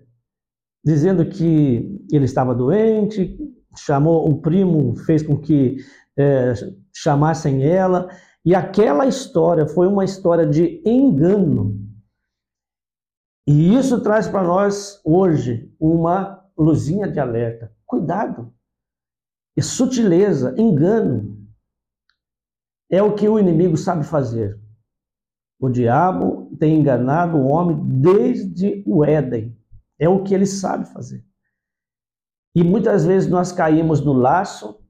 dizendo 0.86 1.26
que 1.26 2.06
ele 2.12 2.26
estava 2.26 2.54
doente, 2.54 3.36
chamou 3.76 4.30
o 4.30 4.39
primo, 4.39 4.96
fez 4.96 5.24
com 5.24 5.38
que 5.38 5.78
é, 6.15 6.54
chamassem 6.93 7.63
ela, 7.63 8.10
e 8.46 8.54
aquela 8.54 9.08
história 9.08 9.65
foi 9.65 9.88
uma 9.88 10.06
história 10.06 10.46
de 10.46 10.84
engano. 10.86 11.87
E 13.48 13.74
isso 13.76 14.02
traz 14.02 14.28
para 14.28 14.44
nós 14.44 15.02
hoje 15.06 15.74
uma 15.80 16.46
luzinha 16.58 17.08
de 17.10 17.20
alerta. 17.20 17.74
Cuidado. 17.86 18.54
E 19.56 19.62
sutileza, 19.62 20.54
engano, 20.58 21.48
é 22.92 23.02
o 23.02 23.16
que 23.16 23.28
o 23.28 23.40
inimigo 23.40 23.78
sabe 23.78 24.04
fazer. 24.04 24.60
O 25.60 25.70
diabo 25.70 26.56
tem 26.60 26.78
enganado 26.78 27.38
o 27.38 27.52
homem 27.52 27.80
desde 28.02 28.84
o 28.86 29.04
Éden. 29.04 29.58
É 29.98 30.08
o 30.08 30.24
que 30.24 30.34
ele 30.34 30.46
sabe 30.46 30.86
fazer. 30.92 31.26
E 32.54 32.64
muitas 32.64 33.06
vezes 33.06 33.30
nós 33.30 33.52
caímos 33.52 34.04
no 34.04 34.14
laço, 34.14 34.84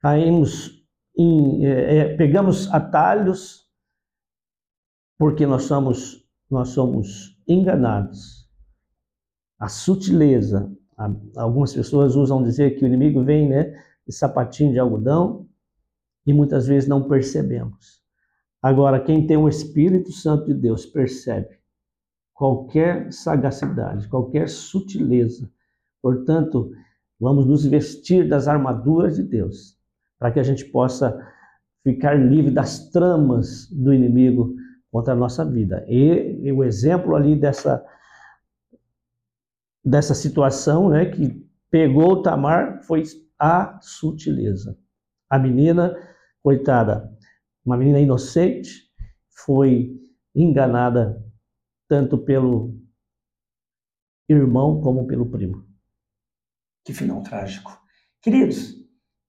caímos 0.00 0.84
em, 1.16 1.66
é, 1.66 1.96
é, 1.96 2.16
pegamos 2.16 2.72
atalhos, 2.72 3.68
porque 5.18 5.46
nós 5.46 5.64
somos, 5.64 6.27
nós 6.50 6.70
somos 6.70 7.36
enganados. 7.46 8.48
A 9.58 9.68
sutileza. 9.68 10.70
Algumas 11.36 11.72
pessoas 11.72 12.16
usam 12.16 12.42
dizer 12.42 12.76
que 12.76 12.84
o 12.84 12.86
inimigo 12.86 13.22
vem 13.22 13.48
né, 13.48 13.72
de 14.06 14.12
sapatinho 14.12 14.72
de 14.72 14.78
algodão 14.78 15.46
e 16.26 16.32
muitas 16.32 16.66
vezes 16.66 16.88
não 16.88 17.08
percebemos. 17.08 18.02
Agora, 18.60 19.00
quem 19.00 19.26
tem 19.26 19.36
o 19.36 19.48
Espírito 19.48 20.10
Santo 20.12 20.46
de 20.46 20.54
Deus 20.54 20.84
percebe 20.84 21.58
qualquer 22.34 23.12
sagacidade, 23.12 24.08
qualquer 24.08 24.48
sutileza. 24.48 25.50
Portanto, 26.02 26.70
vamos 27.18 27.46
nos 27.46 27.64
vestir 27.64 28.28
das 28.28 28.48
armaduras 28.48 29.16
de 29.16 29.22
Deus, 29.22 29.76
para 30.18 30.30
que 30.30 30.40
a 30.40 30.42
gente 30.42 30.64
possa 30.64 31.18
ficar 31.82 32.14
livre 32.14 32.50
das 32.50 32.90
tramas 32.90 33.68
do 33.70 33.92
inimigo 33.92 34.54
contra 34.90 35.12
a 35.12 35.16
nossa 35.16 35.44
vida. 35.44 35.84
E, 35.88 36.40
e 36.42 36.52
o 36.52 36.64
exemplo 36.64 37.14
ali 37.14 37.36
dessa 37.36 37.84
dessa 39.84 40.14
situação, 40.14 40.90
né, 40.90 41.06
que 41.06 41.48
pegou 41.70 42.12
o 42.12 42.22
Tamar 42.22 42.82
foi 42.82 43.04
a 43.38 43.78
sutileza. 43.80 44.78
A 45.30 45.38
menina, 45.38 45.96
coitada, 46.42 47.10
uma 47.64 47.76
menina 47.76 47.98
inocente, 47.98 48.88
foi 49.46 49.98
enganada 50.34 51.22
tanto 51.88 52.18
pelo 52.18 52.78
irmão 54.28 54.80
como 54.80 55.06
pelo 55.06 55.30
primo. 55.30 55.66
Que 56.84 56.92
final 56.92 57.22
trágico. 57.22 57.78
Queridos, 58.20 58.74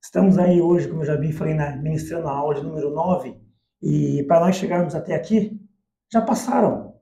estamos 0.04 0.38
aí 0.38 0.62
hoje, 0.62 0.88
como 0.88 1.02
eu 1.02 1.06
já 1.06 1.16
vi, 1.16 1.32
falei, 1.32 1.54
na, 1.54 1.76
ministrando 1.78 2.28
a 2.28 2.32
aula 2.32 2.56
de 2.56 2.64
número 2.64 2.92
9, 2.92 3.40
e 3.82 4.24
para 4.24 4.46
nós 4.46 4.56
chegarmos 4.56 4.96
até 4.96 5.16
aqui, 5.16 5.60
já 6.12 6.22
passaram 6.22 6.96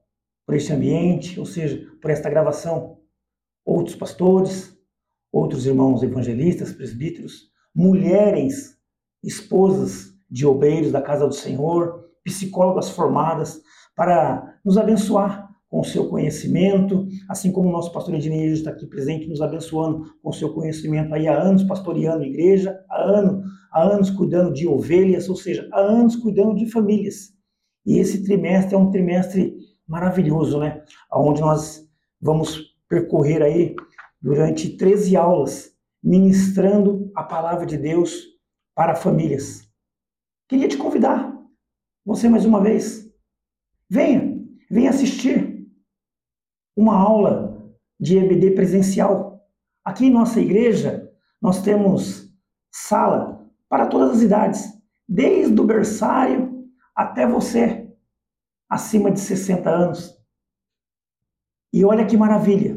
por 0.46 0.56
este 0.56 0.72
ambiente, 0.72 1.40
ou 1.40 1.46
seja, 1.46 1.86
por 2.02 2.12
esta 2.12 2.30
gravação, 2.30 3.00
outros 3.66 3.96
pastores, 3.96 4.78
outros 5.32 5.66
irmãos 5.66 6.04
evangelistas, 6.04 6.72
presbíteros, 6.72 7.52
mulheres, 7.76 8.78
esposas 9.24 10.14
de 10.30 10.46
obreiros 10.46 10.92
da 10.92 11.02
casa 11.02 11.28
do 11.28 11.34
Senhor, 11.34 12.06
psicólogas 12.24 12.90
formadas, 12.90 13.62
para 13.96 14.60
nos 14.64 14.78
abençoar 14.78 15.47
com 15.70 15.82
o 15.82 15.84
seu 15.84 16.08
conhecimento, 16.08 17.08
assim 17.28 17.52
como 17.52 17.70
o 17.70 17.72
nosso 17.72 17.92
pastor 17.92 18.16
Ednei 18.16 18.52
está 18.52 18.72
aqui 18.72 18.86
presente, 18.88 19.28
nos 19.28 19.42
abençoando 19.42 20.06
com 20.22 20.30
o 20.30 20.34
seu 20.34 20.54
conhecimento 20.54 21.14
aí 21.14 21.28
há 21.28 21.38
anos, 21.38 21.64
pastoreando 21.64 22.24
igreja, 22.24 22.80
há, 22.90 23.02
ano, 23.02 23.44
há 23.72 23.84
anos 23.84 24.10
cuidando 24.10 24.54
de 24.54 24.68
ovelhas, 24.68 25.28
ou 25.28 25.36
seja, 25.36 25.68
há 25.74 25.80
anos 25.80 26.16
cuidando 26.16 26.56
de 26.56 26.72
famílias. 26.72 27.34
E 27.86 28.00
esse 28.00 28.24
trimestre 28.24 28.76
é 28.76 28.78
um 28.78 28.92
trimestre 28.92 29.56
maravilhoso, 29.88 30.60
né? 30.60 30.84
Onde 31.14 31.42
nós 31.42 31.86
vamos 32.20 32.76
percorrer 32.88 33.42
aí 33.42 33.76
durante 34.22 34.76
13 34.78 35.16
aulas, 35.16 35.72
ministrando 36.04 37.12
a 37.16 37.24
palavra 37.24 37.66
de 37.66 37.78
Deus 37.78 38.26
para 38.74 38.96
famílias. 38.96 39.68
Queria 40.48 40.68
te 40.68 40.78
convidar, 40.78 41.34
você 42.06 42.30
mais 42.30 42.46
uma 42.46 42.62
vez, 42.62 43.10
venha, 43.90 44.38
venha 44.70 44.90
assistir 44.90 45.47
uma 46.78 46.96
aula 46.96 47.58
de 48.00 48.20
EBD 48.20 48.52
presencial. 48.52 49.44
Aqui 49.84 50.06
em 50.06 50.12
nossa 50.12 50.40
igreja, 50.40 51.04
Nós 51.40 51.62
temos 51.62 52.34
sala 52.72 53.48
para 53.70 53.86
todas 53.86 54.18
as 54.18 54.22
idades, 54.24 54.74
desde 55.08 55.60
o 55.62 55.64
berçário 55.64 56.66
até 56.96 57.28
você, 57.28 57.88
acima 58.68 59.12
de 59.12 59.20
60 59.20 59.70
anos. 59.70 60.18
E 61.72 61.86
olha 61.86 62.08
que 62.08 62.18
maravilha, 62.18 62.76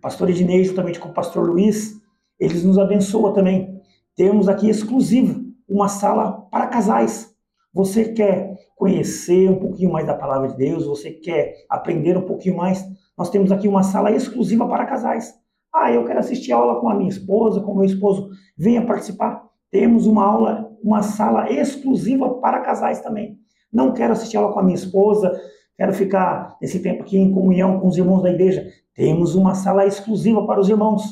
pastor 0.00 0.28
Ednei, 0.28 0.64
juntamente 0.64 0.98
com 0.98 1.10
o 1.10 1.14
pastor 1.14 1.48
Luiz, 1.48 2.00
eles 2.38 2.64
nos 2.64 2.78
abençoam 2.78 3.32
também. 3.32 3.80
Temos 4.16 4.48
aqui 4.48 4.68
exclusivo 4.68 5.44
uma 5.68 5.86
sala 5.86 6.32
para 6.50 6.66
casais. 6.66 7.32
Você 7.72 8.12
quer 8.12 8.58
conhecer 8.74 9.48
um 9.48 9.60
pouquinho 9.60 9.92
mais 9.92 10.04
da 10.04 10.14
palavra 10.14 10.48
de 10.48 10.56
Deus, 10.56 10.84
você 10.84 11.12
quer 11.12 11.64
aprender 11.68 12.16
um 12.16 12.26
pouquinho 12.26 12.56
mais, 12.56 12.84
nós 13.20 13.28
temos 13.28 13.52
aqui 13.52 13.68
uma 13.68 13.82
sala 13.82 14.10
exclusiva 14.10 14.66
para 14.66 14.86
casais. 14.86 15.34
Ah, 15.70 15.92
eu 15.92 16.06
quero 16.06 16.20
assistir 16.20 16.52
aula 16.52 16.80
com 16.80 16.88
a 16.88 16.94
minha 16.94 17.10
esposa, 17.10 17.60
com 17.60 17.72
o 17.72 17.76
meu 17.76 17.84
esposo, 17.84 18.30
venha 18.56 18.86
participar. 18.86 19.44
Temos 19.70 20.06
uma 20.06 20.24
aula, 20.24 20.74
uma 20.82 21.02
sala 21.02 21.52
exclusiva 21.52 22.40
para 22.40 22.60
casais 22.60 23.02
também. 23.02 23.36
Não 23.70 23.92
quero 23.92 24.14
assistir 24.14 24.38
aula 24.38 24.54
com 24.54 24.60
a 24.60 24.62
minha 24.62 24.74
esposa, 24.74 25.38
quero 25.76 25.92
ficar 25.92 26.56
esse 26.62 26.80
tempo 26.80 27.02
aqui 27.02 27.18
em 27.18 27.30
comunhão 27.30 27.78
com 27.78 27.88
os 27.88 27.98
irmãos 27.98 28.22
da 28.22 28.30
igreja. 28.30 28.66
Temos 28.94 29.34
uma 29.34 29.54
sala 29.54 29.84
exclusiva 29.84 30.46
para 30.46 30.58
os 30.58 30.70
irmãos. 30.70 31.02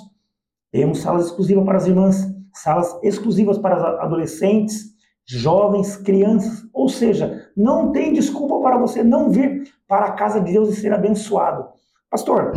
Temos 0.73 1.01
salas 1.01 1.27
exclusivas 1.27 1.66
para 1.66 1.77
as 1.77 1.87
irmãs, 1.87 2.27
salas 2.55 2.99
exclusivas 3.03 3.59
para 3.59 4.03
adolescentes, 4.03 4.94
jovens, 5.27 5.99
crianças. 5.99 6.66
Ou 6.73 6.88
seja, 6.88 7.51
não 7.55 7.92
tem 7.92 8.14
desculpa 8.14 8.59
para 8.62 8.79
você 8.79 9.05
não 9.05 9.29
vir 9.29 9.64
para 9.87 10.07
a 10.07 10.12
casa 10.12 10.40
de 10.40 10.53
Deus 10.53 10.71
e 10.71 10.81
ser 10.81 10.94
abençoado. 10.94 11.77
Pastor, 12.11 12.53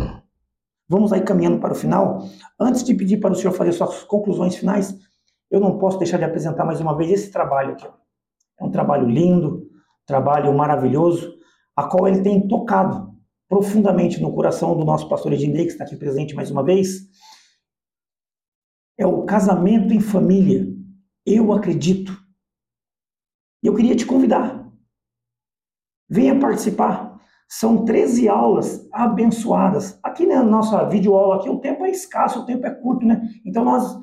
vamos 0.88 1.12
aí 1.12 1.20
caminhando 1.22 1.60
para 1.60 1.72
o 1.72 1.76
final. 1.76 2.26
Antes 2.58 2.82
de 2.82 2.94
pedir 2.94 3.18
para 3.18 3.32
o 3.32 3.34
senhor 3.34 3.52
fazer 3.52 3.72
suas 3.72 4.02
conclusões 4.04 4.56
finais, 4.56 4.96
eu 5.50 5.60
não 5.60 5.78
posso 5.78 5.98
deixar 5.98 6.16
de 6.16 6.24
apresentar 6.24 6.64
mais 6.64 6.80
uma 6.80 6.96
vez 6.96 7.10
esse 7.10 7.30
trabalho 7.30 7.72
aqui. 7.72 7.86
É 8.58 8.64
um 8.64 8.70
trabalho 8.70 9.06
lindo, 9.06 9.58
um 9.58 10.06
trabalho 10.06 10.54
maravilhoso, 10.54 11.34
a 11.76 11.86
qual 11.86 12.08
ele 12.08 12.22
tem 12.22 12.48
tocado 12.48 13.12
profundamente 13.46 14.20
no 14.22 14.34
coração 14.34 14.74
do 14.74 14.84
nosso 14.84 15.06
pastor 15.10 15.34
Ednei, 15.34 15.66
que 15.66 15.72
está 15.72 15.84
aqui 15.84 15.96
presente 15.96 16.34
mais 16.34 16.50
uma 16.50 16.64
vez. 16.64 17.00
É 18.98 19.06
o 19.06 19.26
casamento 19.26 19.92
em 19.92 20.00
família. 20.00 20.66
Eu 21.26 21.52
acredito. 21.52 22.16
E 23.62 23.66
eu 23.66 23.74
queria 23.74 23.94
te 23.94 24.06
convidar. 24.06 24.66
Venha 26.08 26.38
participar. 26.40 27.11
São 27.54 27.84
13 27.84 28.30
aulas 28.30 28.88
abençoadas. 28.90 29.98
Aqui 30.02 30.24
na 30.24 30.42
nossa 30.42 30.88
videoaula, 30.88 31.36
aqui 31.36 31.50
o 31.50 31.58
tempo 31.58 31.84
é 31.84 31.90
escasso, 31.90 32.40
o 32.40 32.46
tempo 32.46 32.66
é 32.66 32.70
curto, 32.70 33.04
né? 33.04 33.28
Então 33.44 33.62
nós 33.62 34.00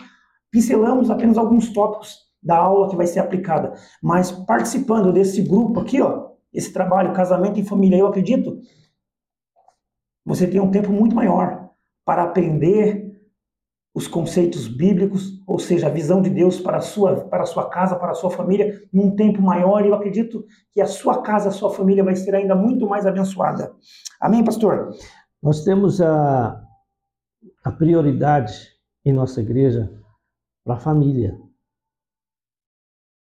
pincelamos 0.52 1.10
apenas 1.10 1.36
alguns 1.36 1.74
tópicos 1.74 2.16
da 2.44 2.56
aula 2.56 2.88
que 2.88 2.96
vai 2.96 3.08
ser 3.08 3.20
aplicada. 3.20 3.74
Mas 4.04 4.32
participando 4.32 5.12
desse 5.12 5.42
grupo 5.42 5.80
aqui, 5.80 6.00
ó, 6.00 6.30
esse 6.54 6.72
trabalho 6.72 7.12
casamento 7.12 7.60
em 7.60 7.66
família, 7.66 7.98
eu 7.98 8.06
acredito, 8.06 8.60
você 10.24 10.46
tem 10.46 10.62
um 10.62 10.70
tempo 10.70 10.92
muito 10.92 11.16
maior 11.16 11.72
para 12.06 12.22
aprender 12.22 13.09
os 14.00 14.08
conceitos 14.08 14.66
bíblicos, 14.66 15.44
ou 15.46 15.60
seja, 15.60 15.88
a 15.88 15.90
visão 15.90 16.22
de 16.22 16.30
Deus 16.30 16.58
para 16.58 16.78
a 16.78 16.82
sua, 16.82 17.18
para 17.26 17.44
a 17.44 17.46
sua 17.46 17.70
casa, 17.70 17.98
para 17.98 18.12
a 18.12 18.16
sua 18.16 18.32
família, 18.32 18.82
num 18.94 19.14
tempo 19.14 19.42
maior. 19.42 19.84
E 19.84 19.90
eu 19.90 19.94
acredito 19.94 20.46
que 20.72 20.80
a 20.80 20.86
sua 20.86 21.22
casa, 21.22 21.50
a 21.50 21.52
sua 21.52 21.70
família 21.70 22.02
vai 22.02 22.16
ser 22.16 22.34
ainda 22.34 22.56
muito 22.56 22.88
mais 22.88 23.06
abençoada. 23.06 23.76
Amém, 24.22 24.42
pastor? 24.42 24.96
Nós 25.44 25.66
temos 25.66 26.00
a, 26.00 26.64
a 27.62 27.72
prioridade 27.74 28.54
em 29.04 29.12
nossa 29.12 29.42
igreja 29.42 29.92
para 30.64 30.76
a 30.76 30.80
família. 30.80 31.38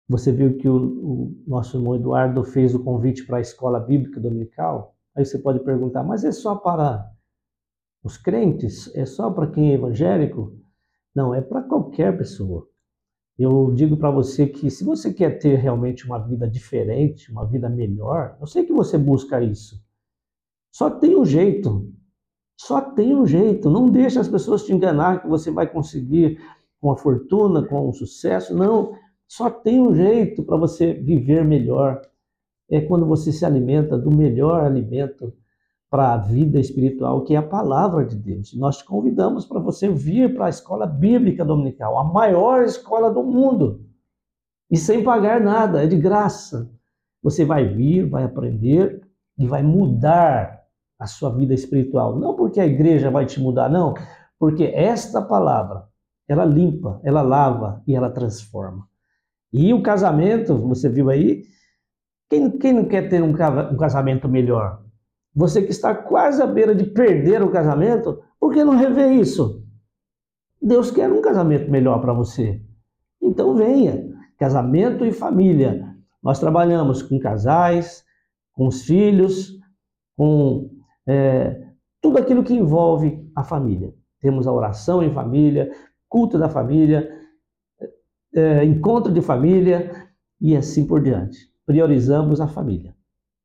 Você 0.09 0.31
viu 0.31 0.57
que 0.59 0.68
o, 0.68 0.77
o, 0.77 1.44
nosso 1.44 1.77
irmão 1.77 1.96
Eduardo 1.96 2.44
fez 2.44 2.72
o 2.72 2.85
convite 2.85 3.27
para 3.27 3.38
a 3.38 3.40
escola 3.40 3.81
bíblica 3.81 4.20
dominical? 4.20 4.94
Aí 5.16 5.25
você 5.25 5.40
pode 5.40 5.59
perguntar, 5.64 6.05
mas 6.05 6.22
é 6.22 6.31
só 6.31 6.55
para 6.55 7.12
os 8.02 8.16
crentes? 8.16 8.94
É 8.94 9.06
só 9.06 9.30
para 9.30 9.46
quem 9.46 9.70
é 9.70 9.74
evangélico? 9.74 10.56
Não, 11.14 11.34
é 11.34 11.40
para 11.40 11.62
qualquer 11.62 12.16
pessoa. 12.16 12.66
Eu 13.38 13.72
digo 13.72 13.96
para 13.96 14.10
você 14.10 14.46
que 14.46 14.70
se 14.70 14.84
você 14.84 15.12
quer 15.12 15.38
ter 15.38 15.56
realmente 15.56 16.04
uma 16.06 16.18
vida 16.18 16.48
diferente, 16.48 17.30
uma 17.30 17.46
vida 17.46 17.68
melhor, 17.68 18.36
eu 18.40 18.46
sei 18.46 18.64
que 18.64 18.72
você 18.72 18.98
busca 18.98 19.42
isso. 19.42 19.82
Só 20.70 20.90
tem 20.90 21.16
um 21.16 21.24
jeito. 21.24 21.90
Só 22.58 22.80
tem 22.80 23.14
um 23.14 23.26
jeito. 23.26 23.70
Não 23.70 23.86
deixe 23.86 24.18
as 24.18 24.28
pessoas 24.28 24.64
te 24.64 24.72
enganar 24.72 25.22
que 25.22 25.28
você 25.28 25.50
vai 25.50 25.66
conseguir 25.66 26.38
com 26.80 26.90
a 26.90 26.96
fortuna, 26.96 27.66
com 27.66 27.88
o 27.88 27.92
sucesso. 27.92 28.54
Não. 28.54 28.94
Só 29.26 29.50
tem 29.50 29.80
um 29.80 29.94
jeito 29.94 30.42
para 30.42 30.56
você 30.56 30.92
viver 30.92 31.44
melhor. 31.44 32.00
É 32.70 32.80
quando 32.80 33.06
você 33.06 33.32
se 33.32 33.44
alimenta 33.44 33.98
do 33.98 34.10
melhor 34.10 34.64
alimento 34.64 35.32
para 35.92 36.14
a 36.14 36.16
vida 36.16 36.59
espiritual, 36.59 37.20
que 37.20 37.35
é 37.35 37.37
a 37.37 37.42
palavra 37.42 38.02
de 38.07 38.16
Deus. 38.16 38.55
Nós 38.55 38.78
te 38.78 38.85
convidamos 38.87 39.44
para 39.44 39.61
você 39.61 39.90
vir 39.90 40.35
para 40.35 40.46
a 40.46 40.48
escola 40.48 40.87
bíblica 40.87 41.44
dominical, 41.44 41.98
a 41.98 42.05
maior 42.05 42.62
escola 42.62 43.12
do 43.12 43.22
mundo, 43.22 43.85
e 44.70 44.76
sem 44.78 45.05
pagar 45.05 45.38
nada, 45.38 45.85
é 45.85 45.87
de 45.87 45.98
graça. 45.98 46.72
Você 47.22 47.44
vai 47.44 47.68
vir, 47.68 48.09
vai 48.09 48.24
aprender 48.24 49.02
e 49.37 49.46
vai 49.46 49.62
mudar 49.62 50.62
a 50.98 51.07
sua 51.07 51.28
vida 51.28 51.52
espiritual. 51.52 52.18
Não 52.18 52.35
porque 52.35 52.59
a 52.59 52.66
igreja 52.66 53.11
vai 53.11 53.26
te 53.26 53.38
mudar, 53.38 53.68
não, 53.68 53.92
porque 54.38 54.64
esta 54.64 55.20
palavra, 55.20 55.85
ela 56.26 56.46
limpa, 56.46 57.02
ela 57.05 57.20
lava 57.20 57.83
e 57.87 57.94
ela 57.94 58.09
transforma. 58.09 58.88
E 59.52 59.74
o 59.74 59.83
casamento, 59.83 60.57
você 60.57 60.88
viu 60.88 61.11
aí, 61.11 61.42
quem, 62.31 62.50
quem 62.52 62.72
não 62.72 62.87
quer 62.87 63.11
ter 63.11 63.22
um 63.22 63.35
casamento 63.76 64.26
melhor? 64.26 64.82
Você 65.35 65.62
que 65.62 65.71
está 65.71 65.95
quase 65.95 66.42
à 66.42 66.47
beira 66.47 66.75
de 66.75 66.85
perder 66.85 67.42
o 67.42 67.51
casamento, 67.51 68.23
por 68.38 68.53
que 68.53 68.62
não 68.62 68.77
rever 68.77 69.12
isso? 69.12 69.64
Deus 70.61 70.90
quer 70.90 71.11
um 71.11 71.23
casamento 71.23 71.71
melhor 71.71 72.01
para 72.01 72.12
você. 72.12 72.62
Então 73.21 73.55
venha. 73.55 74.11
Casamento 74.38 75.05
e 75.05 75.12
família. 75.12 75.88
Nós 76.23 76.38
trabalhamos 76.38 77.03
com 77.03 77.18
casais, 77.18 78.05
com 78.53 78.66
os 78.66 78.83
filhos, 78.83 79.59
com 80.16 80.71
é, 81.07 81.66
tudo 82.01 82.18
aquilo 82.18 82.45
que 82.45 82.55
envolve 82.55 83.29
a 83.35 83.42
família. 83.42 83.92
Temos 84.21 84.47
a 84.47 84.53
oração 84.53 85.03
em 85.03 85.12
família, 85.12 85.73
culto 86.09 86.38
da 86.38 86.49
família, 86.49 87.11
é, 88.35 88.64
encontro 88.64 89.12
de 89.12 89.21
família 89.21 90.09
e 90.40 90.57
assim 90.57 90.87
por 90.87 91.03
diante. 91.03 91.38
Priorizamos 91.66 92.40
a 92.40 92.47
família. 92.47 92.95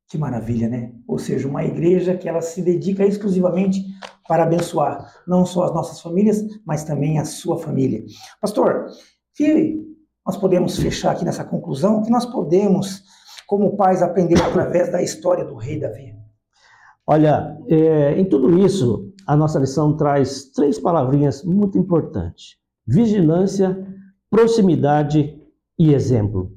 Que 0.09 0.17
maravilha, 0.17 0.69
né? 0.69 0.93
Ou 1.05 1.19
seja, 1.19 1.47
uma 1.47 1.65
igreja 1.65 2.15
que 2.15 2.29
ela 2.29 2.41
se 2.41 2.61
dedica 2.61 3.05
exclusivamente 3.05 3.83
para 4.27 4.43
abençoar 4.43 5.13
não 5.27 5.45
só 5.45 5.63
as 5.63 5.73
nossas 5.73 6.01
famílias, 6.01 6.43
mas 6.65 6.83
também 6.83 7.19
a 7.19 7.25
sua 7.25 7.57
família. 7.57 8.03
Pastor, 8.41 8.87
que 9.35 9.81
nós 10.25 10.37
podemos 10.37 10.77
fechar 10.77 11.11
aqui 11.11 11.23
nessa 11.23 11.43
conclusão, 11.43 12.03
que 12.03 12.09
nós 12.09 12.25
podemos, 12.25 13.03
como 13.47 13.75
pais, 13.77 14.01
aprender 14.01 14.41
através 14.41 14.91
da 14.91 15.01
história 15.01 15.45
do 15.45 15.55
rei 15.55 15.79
Davi? 15.79 16.15
Olha, 17.05 17.57
é, 17.69 18.19
em 18.19 18.25
tudo 18.25 18.59
isso, 18.59 19.13
a 19.25 19.35
nossa 19.35 19.59
lição 19.59 19.95
traz 19.95 20.51
três 20.51 20.77
palavrinhas 20.77 21.43
muito 21.43 21.77
importantes: 21.77 22.57
vigilância, 22.85 23.77
proximidade 24.29 25.41
e 25.79 25.93
exemplo. 25.93 26.56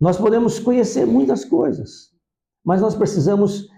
Nós 0.00 0.16
podemos 0.16 0.58
conhecer 0.58 1.06
muitas 1.06 1.44
coisas, 1.44 2.10
mas 2.64 2.80
nós 2.80 2.94
precisamos 2.94 3.68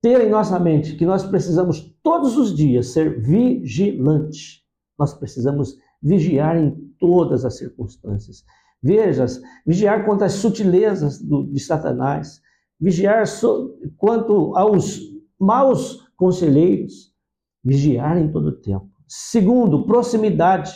ter 0.00 0.20
em 0.20 0.30
nossa 0.30 0.58
mente 0.60 0.94
que 0.94 1.04
nós 1.04 1.26
precisamos 1.26 1.80
todos 2.02 2.36
os 2.36 2.54
dias 2.54 2.88
ser 2.92 3.20
vigilantes. 3.20 4.62
Nós 4.96 5.12
precisamos 5.12 5.76
vigiar 6.00 6.56
em 6.56 6.70
todas 6.98 7.44
as 7.44 7.56
circunstâncias. 7.58 8.44
Vejas, 8.80 9.42
vigiar 9.66 10.04
quanto 10.04 10.22
às 10.22 10.34
sutilezas 10.34 11.20
do, 11.20 11.44
de 11.44 11.58
Satanás, 11.58 12.40
vigiar 12.78 13.26
so, 13.26 13.76
quanto 13.96 14.56
aos 14.56 15.00
maus 15.40 16.06
conselheiros, 16.16 17.12
vigiar 17.64 18.16
em 18.16 18.30
todo 18.30 18.48
o 18.48 18.60
tempo. 18.60 18.88
Segundo, 19.08 19.86
proximidade. 19.86 20.72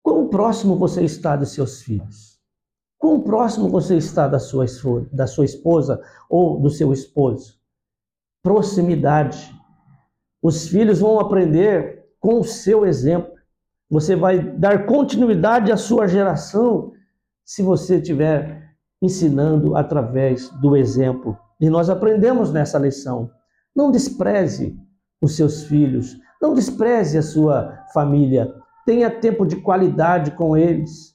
Quão 0.00 0.28
próximo 0.28 0.76
você 0.76 1.02
está 1.02 1.34
de 1.34 1.46
seus 1.46 1.82
filhos? 1.82 2.33
Quão 2.98 3.20
próximo 3.20 3.68
você 3.68 3.96
está 3.96 4.26
da 4.26 4.38
sua, 4.38 4.66
da 5.12 5.26
sua 5.26 5.44
esposa 5.44 6.00
ou 6.28 6.60
do 6.60 6.70
seu 6.70 6.92
esposo? 6.92 7.58
Proximidade. 8.42 9.54
Os 10.42 10.68
filhos 10.68 11.00
vão 11.00 11.18
aprender 11.20 12.06
com 12.20 12.40
o 12.40 12.44
seu 12.44 12.86
exemplo. 12.86 13.32
Você 13.90 14.16
vai 14.16 14.40
dar 14.40 14.86
continuidade 14.86 15.70
à 15.70 15.76
sua 15.76 16.06
geração 16.06 16.92
se 17.44 17.62
você 17.62 17.96
estiver 17.96 18.74
ensinando 19.00 19.76
através 19.76 20.48
do 20.60 20.76
exemplo. 20.76 21.36
E 21.60 21.68
nós 21.68 21.90
aprendemos 21.90 22.50
nessa 22.52 22.78
lição. 22.78 23.30
Não 23.76 23.90
despreze 23.90 24.78
os 25.20 25.36
seus 25.36 25.64
filhos, 25.64 26.18
Não 26.40 26.52
despreze 26.52 27.16
a 27.16 27.22
sua 27.22 27.86
família. 27.94 28.54
Tenha 28.84 29.10
tempo 29.10 29.46
de 29.46 29.56
qualidade 29.56 30.32
com 30.32 30.54
eles. 30.54 31.13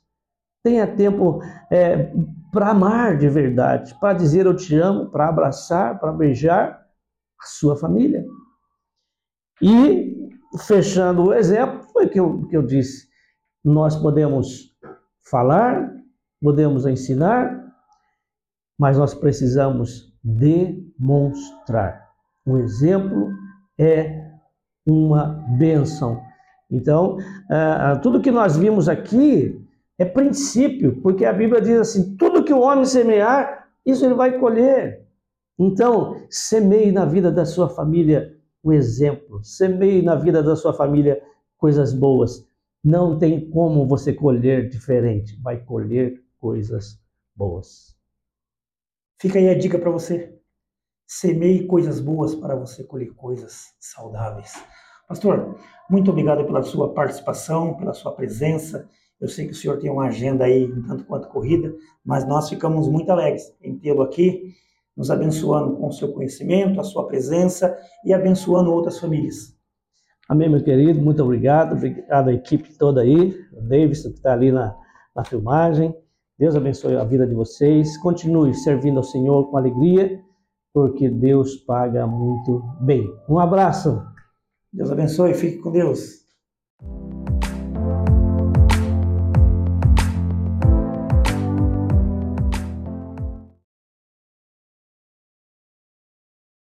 Tenha 0.63 0.87
tempo 0.87 1.41
é, 1.71 2.11
para 2.51 2.69
amar 2.69 3.17
de 3.17 3.29
verdade, 3.29 3.95
para 3.99 4.13
dizer 4.13 4.45
eu 4.45 4.55
te 4.55 4.75
amo, 4.75 5.09
para 5.09 5.29
abraçar, 5.29 5.99
para 5.99 6.11
beijar 6.11 6.85
a 7.39 7.45
sua 7.45 7.77
família. 7.77 8.25
E, 9.61 10.29
fechando 10.65 11.27
o 11.27 11.33
exemplo, 11.33 11.83
foi 11.93 12.07
que 12.07 12.19
eu, 12.19 12.45
que 12.47 12.57
eu 12.57 12.61
disse. 12.61 13.07
Nós 13.63 13.95
podemos 13.95 14.75
falar, 15.29 15.93
podemos 16.41 16.85
ensinar, 16.85 17.65
mas 18.77 18.97
nós 18.97 19.13
precisamos 19.13 20.13
demonstrar. 20.23 22.09
Um 22.45 22.57
exemplo 22.57 23.29
é 23.77 24.29
uma 24.85 25.45
bênção. 25.57 26.21
Então, 26.71 27.17
uh, 27.17 27.99
tudo 28.01 28.21
que 28.21 28.31
nós 28.31 28.55
vimos 28.55 28.87
aqui 28.87 29.68
é 29.99 30.05
princípio, 30.05 31.01
porque 31.01 31.25
a 31.25 31.33
Bíblia 31.33 31.61
diz 31.61 31.77
assim: 31.77 32.15
tudo 32.15 32.43
que 32.43 32.53
o 32.53 32.61
homem 32.61 32.85
semear, 32.85 33.69
isso 33.85 34.05
ele 34.05 34.13
vai 34.13 34.39
colher. 34.39 35.05
Então, 35.59 36.25
semeie 36.29 36.89
na 36.89 37.03
vida 37.03 37.29
da 37.29 37.45
sua 37.45 37.69
família 37.69 38.33
o 38.63 38.71
exemplo, 38.71 39.43
semeie 39.43 40.01
na 40.01 40.15
vida 40.15 40.41
da 40.41 40.55
sua 40.55 40.73
família 40.73 41.21
coisas 41.57 41.93
boas. 41.93 42.47
Não 42.81 43.19
tem 43.19 43.49
como 43.49 43.85
você 43.85 44.13
colher 44.13 44.69
diferente, 44.69 45.37
vai 45.41 45.61
colher 45.61 46.23
coisas 46.39 46.97
boas. 47.35 47.93
Fica 49.19 49.37
aí 49.37 49.49
a 49.49 49.57
dica 49.57 49.77
para 49.77 49.91
você. 49.91 50.33
Semeie 51.05 51.67
coisas 51.67 51.99
boas 51.99 52.33
para 52.33 52.55
você 52.55 52.85
colher 52.85 53.13
coisas 53.15 53.73
saudáveis. 53.81 54.53
Pastor, 55.09 55.57
muito 55.89 56.11
obrigado 56.11 56.45
pela 56.45 56.61
sua 56.61 56.93
participação, 56.93 57.75
pela 57.75 57.93
sua 57.93 58.13
presença. 58.13 58.87
Eu 59.19 59.27
sei 59.27 59.45
que 59.45 59.51
o 59.51 59.55
senhor 59.55 59.77
tem 59.77 59.91
uma 59.91 60.07
agenda 60.07 60.45
aí 60.45 60.71
tanto 60.87 61.03
quanto 61.03 61.27
corrida, 61.27 61.73
mas 62.05 62.25
nós 62.27 62.49
ficamos 62.49 62.87
muito 62.87 63.09
alegres 63.09 63.53
em 63.61 63.77
tê-lo 63.77 64.01
aqui, 64.01 64.53
nos 64.95 65.11
abençoando 65.11 65.75
com 65.75 65.87
o 65.87 65.91
seu 65.91 66.11
conhecimento, 66.11 66.79
a 66.79 66.83
sua 66.83 67.07
presença 67.07 67.77
e 68.05 68.13
abençoando 68.13 68.71
outras 68.71 68.99
famílias. 68.99 69.57
Amém, 70.27 70.47
meu 70.47 70.63
querido, 70.63 71.01
muito 71.01 71.23
obrigado. 71.23 71.73
Obrigado 71.73 72.29
à 72.29 72.33
equipe 72.33 72.77
toda 72.77 73.01
aí, 73.01 73.35
o 73.51 73.61
Davidson 73.61 74.09
que 74.09 74.17
está 74.17 74.33
ali 74.33 74.51
na, 74.51 74.75
na 75.15 75.25
filmagem. 75.25 75.93
Deus 76.37 76.55
abençoe 76.55 76.95
a 76.95 77.03
vida 77.03 77.27
de 77.27 77.33
vocês. 77.33 77.97
Continue 77.97 78.53
servindo 78.53 78.97
ao 78.97 79.03
Senhor 79.03 79.49
com 79.49 79.57
alegria, 79.57 80.21
porque 80.73 81.09
Deus 81.09 81.57
paga 81.57 82.07
muito 82.07 82.63
bem. 82.79 83.05
Um 83.27 83.39
abraço. 83.39 84.01
Deus 84.71 84.91
abençoe, 84.91 85.33
fique 85.33 85.57
com 85.57 85.71
Deus. 85.71 86.19